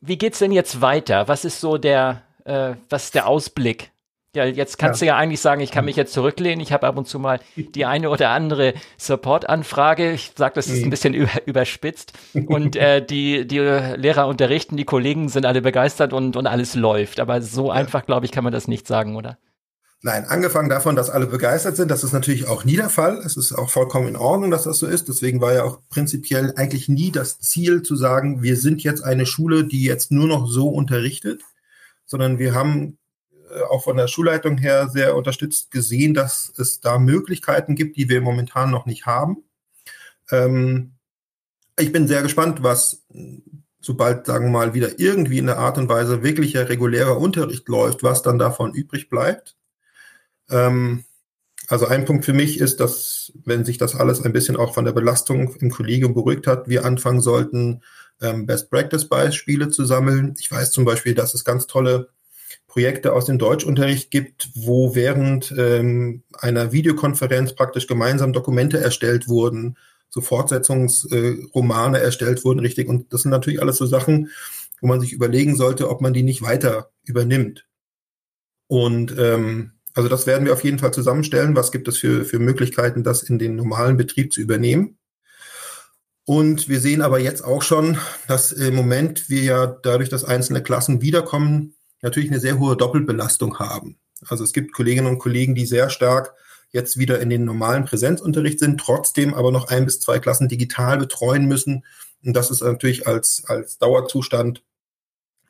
Wie 0.00 0.18
geht's 0.18 0.40
denn 0.40 0.52
jetzt 0.52 0.80
weiter? 0.80 1.28
Was 1.28 1.44
ist 1.44 1.60
so 1.60 1.78
der, 1.78 2.22
äh, 2.44 2.74
was 2.90 3.04
ist 3.04 3.14
der 3.14 3.28
Ausblick? 3.28 3.92
Ja, 4.36 4.44
jetzt 4.44 4.76
kannst 4.76 5.00
ja. 5.00 5.06
du 5.06 5.08
ja 5.08 5.16
eigentlich 5.16 5.40
sagen, 5.40 5.62
ich 5.62 5.70
kann 5.70 5.86
mich 5.86 5.96
jetzt 5.96 6.12
zurücklehnen. 6.12 6.60
Ich 6.60 6.70
habe 6.70 6.86
ab 6.86 6.98
und 6.98 7.08
zu 7.08 7.18
mal 7.18 7.40
die 7.56 7.86
eine 7.86 8.10
oder 8.10 8.28
andere 8.30 8.74
Support-Anfrage. 8.98 10.12
Ich 10.12 10.32
sage, 10.36 10.54
das 10.54 10.66
ist 10.66 10.84
ein 10.84 10.90
bisschen 10.90 11.14
über, 11.14 11.30
überspitzt. 11.46 12.12
Und 12.46 12.76
äh, 12.76 13.04
die, 13.04 13.46
die 13.46 13.58
Lehrer 13.58 14.26
unterrichten, 14.26 14.76
die 14.76 14.84
Kollegen 14.84 15.30
sind 15.30 15.46
alle 15.46 15.62
begeistert 15.62 16.12
und, 16.12 16.36
und 16.36 16.46
alles 16.46 16.74
läuft. 16.74 17.18
Aber 17.18 17.40
so 17.40 17.68
ja. 17.68 17.72
einfach, 17.72 18.04
glaube 18.04 18.26
ich, 18.26 18.32
kann 18.32 18.44
man 18.44 18.52
das 18.52 18.68
nicht 18.68 18.86
sagen, 18.86 19.16
oder? 19.16 19.38
Nein, 20.02 20.26
angefangen 20.26 20.68
davon, 20.68 20.94
dass 20.94 21.08
alle 21.08 21.26
begeistert 21.26 21.76
sind, 21.76 21.90
das 21.90 22.04
ist 22.04 22.12
natürlich 22.12 22.46
auch 22.46 22.64
nie 22.64 22.76
der 22.76 22.90
Fall. 22.90 23.16
Es 23.24 23.36
ist 23.36 23.52
auch 23.52 23.70
vollkommen 23.70 24.08
in 24.08 24.16
Ordnung, 24.16 24.50
dass 24.50 24.64
das 24.64 24.78
so 24.78 24.86
ist. 24.86 25.08
Deswegen 25.08 25.40
war 25.40 25.54
ja 25.54 25.64
auch 25.64 25.80
prinzipiell 25.88 26.52
eigentlich 26.56 26.88
nie 26.88 27.10
das 27.10 27.40
Ziel 27.40 27.82
zu 27.82 27.96
sagen, 27.96 28.42
wir 28.42 28.56
sind 28.56 28.82
jetzt 28.82 29.02
eine 29.02 29.24
Schule, 29.24 29.64
die 29.64 29.82
jetzt 29.82 30.12
nur 30.12 30.28
noch 30.28 30.46
so 30.46 30.68
unterrichtet, 30.68 31.42
sondern 32.04 32.38
wir 32.38 32.54
haben 32.54 32.98
auch 33.70 33.84
von 33.84 33.96
der 33.96 34.08
Schulleitung 34.08 34.58
her 34.58 34.88
sehr 34.88 35.16
unterstützt 35.16 35.70
gesehen, 35.70 36.14
dass 36.14 36.52
es 36.56 36.80
da 36.80 36.98
Möglichkeiten 36.98 37.74
gibt, 37.74 37.96
die 37.96 38.08
wir 38.08 38.20
momentan 38.20 38.70
noch 38.70 38.86
nicht 38.86 39.06
haben. 39.06 39.44
Ähm, 40.30 40.92
ich 41.78 41.92
bin 41.92 42.08
sehr 42.08 42.22
gespannt, 42.22 42.62
was 42.62 43.04
sobald, 43.86 44.26
sagen 44.26 44.46
wir 44.46 44.50
mal, 44.50 44.74
wieder 44.74 44.98
irgendwie 44.98 45.38
in 45.38 45.46
der 45.46 45.58
Art 45.58 45.78
und 45.78 45.88
Weise 45.88 46.24
wirklicher 46.24 46.68
regulärer 46.68 47.18
Unterricht 47.18 47.68
läuft, 47.68 48.02
was 48.02 48.20
dann 48.20 48.38
davon 48.38 48.74
übrig 48.74 49.08
bleibt. 49.08 49.56
Ähm, 50.50 51.04
also 51.68 51.86
ein 51.86 52.04
Punkt 52.04 52.24
für 52.24 52.32
mich 52.32 52.58
ist, 52.58 52.80
dass, 52.80 53.32
wenn 53.44 53.64
sich 53.64 53.78
das 53.78 53.94
alles 53.94 54.24
ein 54.24 54.32
bisschen 54.32 54.56
auch 54.56 54.74
von 54.74 54.84
der 54.84 54.92
Belastung 54.92 55.54
im 55.60 55.70
Kollegium 55.70 56.14
beruhigt 56.14 56.48
hat, 56.48 56.68
wir 56.68 56.84
anfangen 56.84 57.20
sollten, 57.20 57.82
ähm, 58.20 58.46
Best-Practice-Beispiele 58.46 59.68
zu 59.68 59.84
sammeln. 59.84 60.34
Ich 60.38 60.50
weiß 60.50 60.72
zum 60.72 60.84
Beispiel, 60.84 61.14
dass 61.14 61.34
es 61.34 61.44
ganz 61.44 61.68
tolle 61.68 62.08
Projekte 62.76 63.14
aus 63.14 63.24
dem 63.24 63.38
Deutschunterricht 63.38 64.10
gibt, 64.10 64.50
wo 64.54 64.94
während 64.94 65.50
ähm, 65.56 66.24
einer 66.34 66.72
Videokonferenz 66.72 67.54
praktisch 67.54 67.86
gemeinsam 67.86 68.34
Dokumente 68.34 68.78
erstellt 68.78 69.28
wurden, 69.28 69.78
so 70.10 70.20
Fortsetzungsromane 70.20 71.98
äh, 71.98 72.02
erstellt 72.02 72.44
wurden, 72.44 72.58
richtig. 72.58 72.86
Und 72.86 73.14
das 73.14 73.22
sind 73.22 73.30
natürlich 73.30 73.62
alles 73.62 73.78
so 73.78 73.86
Sachen, 73.86 74.28
wo 74.82 74.88
man 74.88 75.00
sich 75.00 75.14
überlegen 75.14 75.56
sollte, 75.56 75.88
ob 75.88 76.02
man 76.02 76.12
die 76.12 76.22
nicht 76.22 76.42
weiter 76.42 76.90
übernimmt. 77.04 77.66
Und 78.66 79.16
ähm, 79.18 79.70
also 79.94 80.10
das 80.10 80.26
werden 80.26 80.44
wir 80.44 80.52
auf 80.52 80.62
jeden 80.62 80.78
Fall 80.78 80.92
zusammenstellen. 80.92 81.56
Was 81.56 81.72
gibt 81.72 81.88
es 81.88 81.96
für, 81.96 82.26
für 82.26 82.38
Möglichkeiten, 82.38 83.02
das 83.02 83.22
in 83.22 83.38
den 83.38 83.56
normalen 83.56 83.96
Betrieb 83.96 84.34
zu 84.34 84.42
übernehmen? 84.42 84.98
Und 86.26 86.68
wir 86.68 86.80
sehen 86.80 87.00
aber 87.00 87.20
jetzt 87.20 87.42
auch 87.42 87.62
schon, 87.62 87.96
dass 88.28 88.52
im 88.52 88.74
Moment 88.74 89.30
wir 89.30 89.42
ja 89.42 89.66
dadurch, 89.66 90.10
dass 90.10 90.24
einzelne 90.24 90.62
Klassen 90.62 91.00
wiederkommen, 91.00 91.75
natürlich 92.02 92.30
eine 92.30 92.40
sehr 92.40 92.58
hohe 92.58 92.76
Doppelbelastung 92.76 93.58
haben. 93.58 93.98
Also 94.28 94.44
es 94.44 94.52
gibt 94.52 94.72
Kolleginnen 94.72 95.06
und 95.06 95.18
Kollegen, 95.18 95.54
die 95.54 95.66
sehr 95.66 95.90
stark 95.90 96.34
jetzt 96.70 96.98
wieder 96.98 97.20
in 97.20 97.30
den 97.30 97.44
normalen 97.44 97.84
Präsenzunterricht 97.84 98.58
sind, 98.58 98.78
trotzdem 98.78 99.34
aber 99.34 99.52
noch 99.52 99.68
ein 99.68 99.84
bis 99.84 100.00
zwei 100.00 100.18
Klassen 100.18 100.48
digital 100.48 100.98
betreuen 100.98 101.46
müssen. 101.46 101.84
Und 102.24 102.34
das 102.34 102.50
ist 102.50 102.62
natürlich 102.62 103.06
als, 103.06 103.44
als 103.46 103.78
Dauerzustand 103.78 104.62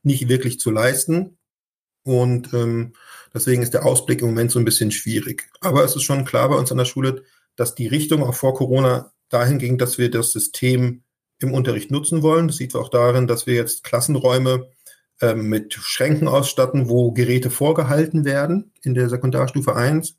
nicht 0.02 0.28
wirklich 0.28 0.61
zu 0.61 0.70
leisten. 0.70 1.38
Und 2.04 2.52
ähm, 2.54 2.92
deswegen 3.35 3.62
ist 3.62 3.74
der 3.74 3.85
Ausblick 3.85 4.20
im 4.20 4.28
Moment 4.28 4.52
so 4.52 4.59
ein 4.59 4.64
bisschen 4.64 4.92
schwierig. 4.92 5.48
Aber 5.61 5.85
es 5.85 5.96
ist 5.96 6.04
schon 6.04 6.24
klar 6.24 6.48
bei 6.48 6.56
uns 6.56 6.70
an 6.70 6.78
der 6.78 6.85
Schule, 6.85 7.24
dass 7.56 7.74
die 7.74 7.88
Richtung 7.88 8.22
auch 8.22 8.35
vor 8.35 8.54
Corona 8.54 9.12
dahin 9.28 9.59
ging, 9.59 9.78
dass 9.78 9.98
wir 9.98 10.11
das 10.11 10.30
System 10.30 11.02
im 11.40 11.52
Unterricht 11.52 11.90
nutzen 11.90 12.22
wollen. 12.22 12.46
Das 12.46 12.59
sieht 12.59 12.74
man 12.74 12.85
auch 12.85 12.88
darin, 12.88 13.26
dass 13.26 13.46
wir 13.46 13.54
jetzt 13.54 13.82
Klassenräume 13.82 14.68
mit 15.35 15.74
Schränken 15.74 16.29
ausstatten, 16.29 16.88
wo 16.88 17.12
Geräte 17.12 17.50
vorgehalten 17.50 18.24
werden 18.24 18.72
in 18.83 18.94
der 18.94 19.09
Sekundarstufe 19.09 19.74
1. 19.74 20.16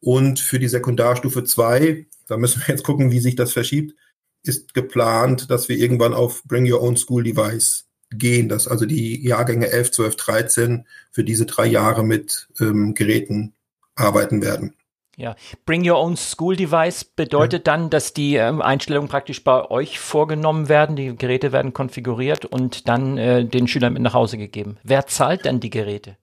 Und 0.00 0.40
für 0.40 0.58
die 0.58 0.68
Sekundarstufe 0.68 1.44
2, 1.44 2.06
da 2.26 2.36
müssen 2.36 2.60
wir 2.60 2.74
jetzt 2.74 2.84
gucken, 2.84 3.10
wie 3.10 3.20
sich 3.20 3.36
das 3.36 3.52
verschiebt, 3.52 3.94
ist 4.42 4.74
geplant, 4.74 5.50
dass 5.50 5.68
wir 5.68 5.78
irgendwann 5.78 6.14
auf 6.14 6.42
Bring 6.44 6.70
Your 6.70 6.82
Own 6.82 6.96
School 6.96 7.22
Device 7.22 7.86
gehen, 8.10 8.48
dass 8.48 8.68
also 8.68 8.86
die 8.86 9.26
Jahrgänge 9.26 9.70
11, 9.70 9.92
12, 9.92 10.16
13 10.16 10.86
für 11.10 11.24
diese 11.24 11.46
drei 11.46 11.66
Jahre 11.66 12.04
mit 12.04 12.48
ähm, 12.60 12.94
Geräten 12.94 13.54
arbeiten 13.94 14.42
werden. 14.42 14.74
Ja, 15.16 15.36
Bring 15.64 15.88
Your 15.88 15.98
Own 15.98 16.16
School 16.16 16.56
Device 16.56 17.04
bedeutet 17.04 17.66
ja. 17.66 17.72
dann, 17.72 17.90
dass 17.90 18.14
die 18.14 18.34
ähm, 18.34 18.60
Einstellungen 18.60 19.08
praktisch 19.08 19.44
bei 19.44 19.70
euch 19.70 19.98
vorgenommen 19.98 20.68
werden, 20.68 20.96
die 20.96 21.16
Geräte 21.16 21.52
werden 21.52 21.72
konfiguriert 21.72 22.44
und 22.44 22.88
dann 22.88 23.16
äh, 23.16 23.44
den 23.44 23.68
Schülern 23.68 23.92
mit 23.92 24.02
nach 24.02 24.14
Hause 24.14 24.38
gegeben. 24.38 24.78
Wer 24.82 25.06
zahlt 25.06 25.44
denn 25.44 25.60
die 25.60 25.70
Geräte? 25.70 26.16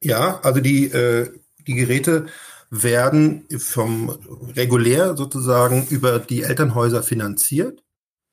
Ja, 0.00 0.40
also 0.42 0.60
die, 0.60 0.86
äh, 0.86 1.30
die 1.66 1.74
Geräte 1.74 2.26
werden 2.70 3.46
vom 3.58 4.10
regulär 4.56 5.16
sozusagen 5.16 5.86
über 5.88 6.18
die 6.18 6.42
Elternhäuser 6.42 7.02
finanziert. 7.02 7.82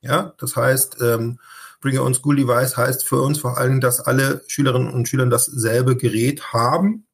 Ja, 0.02 0.34
das 0.38 0.56
heißt, 0.56 0.98
ähm, 1.02 1.40
Bring 1.82 1.98
Your 1.98 2.06
Own 2.06 2.14
School 2.14 2.36
Device 2.36 2.78
heißt 2.78 3.08
für 3.08 3.22
uns 3.22 3.40
vor 3.40 3.58
allem, 3.58 3.82
dass 3.82 4.00
alle 4.00 4.44
Schülerinnen 4.48 4.92
und 4.92 5.08
Schüler 5.08 5.26
dasselbe 5.26 5.98
Gerät 5.98 6.54
haben 6.54 7.06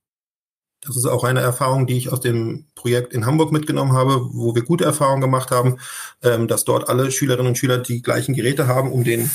das 0.81 0.97
ist 0.97 1.05
auch 1.05 1.23
eine 1.23 1.41
Erfahrung, 1.41 1.85
die 1.85 1.97
ich 1.97 2.11
aus 2.11 2.21
dem 2.21 2.65
Projekt 2.75 3.13
in 3.13 3.25
Hamburg 3.25 3.51
mitgenommen 3.51 3.93
habe, 3.93 4.29
wo 4.33 4.55
wir 4.55 4.63
gute 4.63 4.83
Erfahrungen 4.83 5.21
gemacht 5.21 5.51
haben, 5.51 5.77
ähm, 6.23 6.47
dass 6.47 6.65
dort 6.65 6.89
alle 6.89 7.11
Schülerinnen 7.11 7.49
und 7.49 7.57
Schüler 7.57 7.77
die 7.77 8.01
gleichen 8.01 8.33
Geräte 8.33 8.67
haben, 8.67 8.91
um 8.91 9.03
den, 9.03 9.29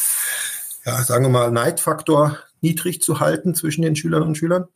ja, 0.84 1.02
sagen 1.04 1.24
wir 1.24 1.30
mal, 1.30 1.50
Neidfaktor 1.50 2.38
niedrig 2.60 3.00
zu 3.00 3.20
halten 3.20 3.54
zwischen 3.54 3.82
den 3.82 3.94
Schülerinnen 3.94 4.30
und 4.30 4.34
Schülern. 4.36 4.66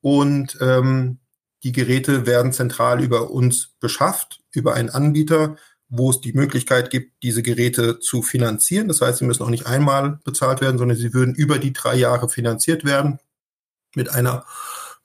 Und 0.00 0.58
ähm, 0.60 1.18
die 1.62 1.72
Geräte 1.72 2.26
werden 2.26 2.52
zentral 2.52 3.02
über 3.02 3.30
uns 3.30 3.70
beschafft, 3.80 4.40
über 4.52 4.74
einen 4.74 4.90
Anbieter, 4.90 5.56
wo 5.88 6.10
es 6.10 6.20
die 6.20 6.32
Möglichkeit 6.32 6.90
gibt, 6.90 7.22
diese 7.22 7.42
Geräte 7.42 8.00
zu 8.00 8.22
finanzieren. 8.22 8.88
Das 8.88 9.00
heißt, 9.00 9.18
sie 9.18 9.24
müssen 9.24 9.44
auch 9.44 9.50
nicht 9.50 9.66
einmal 9.66 10.18
bezahlt 10.24 10.60
werden, 10.60 10.78
sondern 10.78 10.96
sie 10.96 11.14
würden 11.14 11.34
über 11.34 11.58
die 11.58 11.72
drei 11.72 11.94
Jahre 11.94 12.28
finanziert 12.28 12.84
werden 12.84 13.20
mit 13.94 14.10
einer 14.10 14.44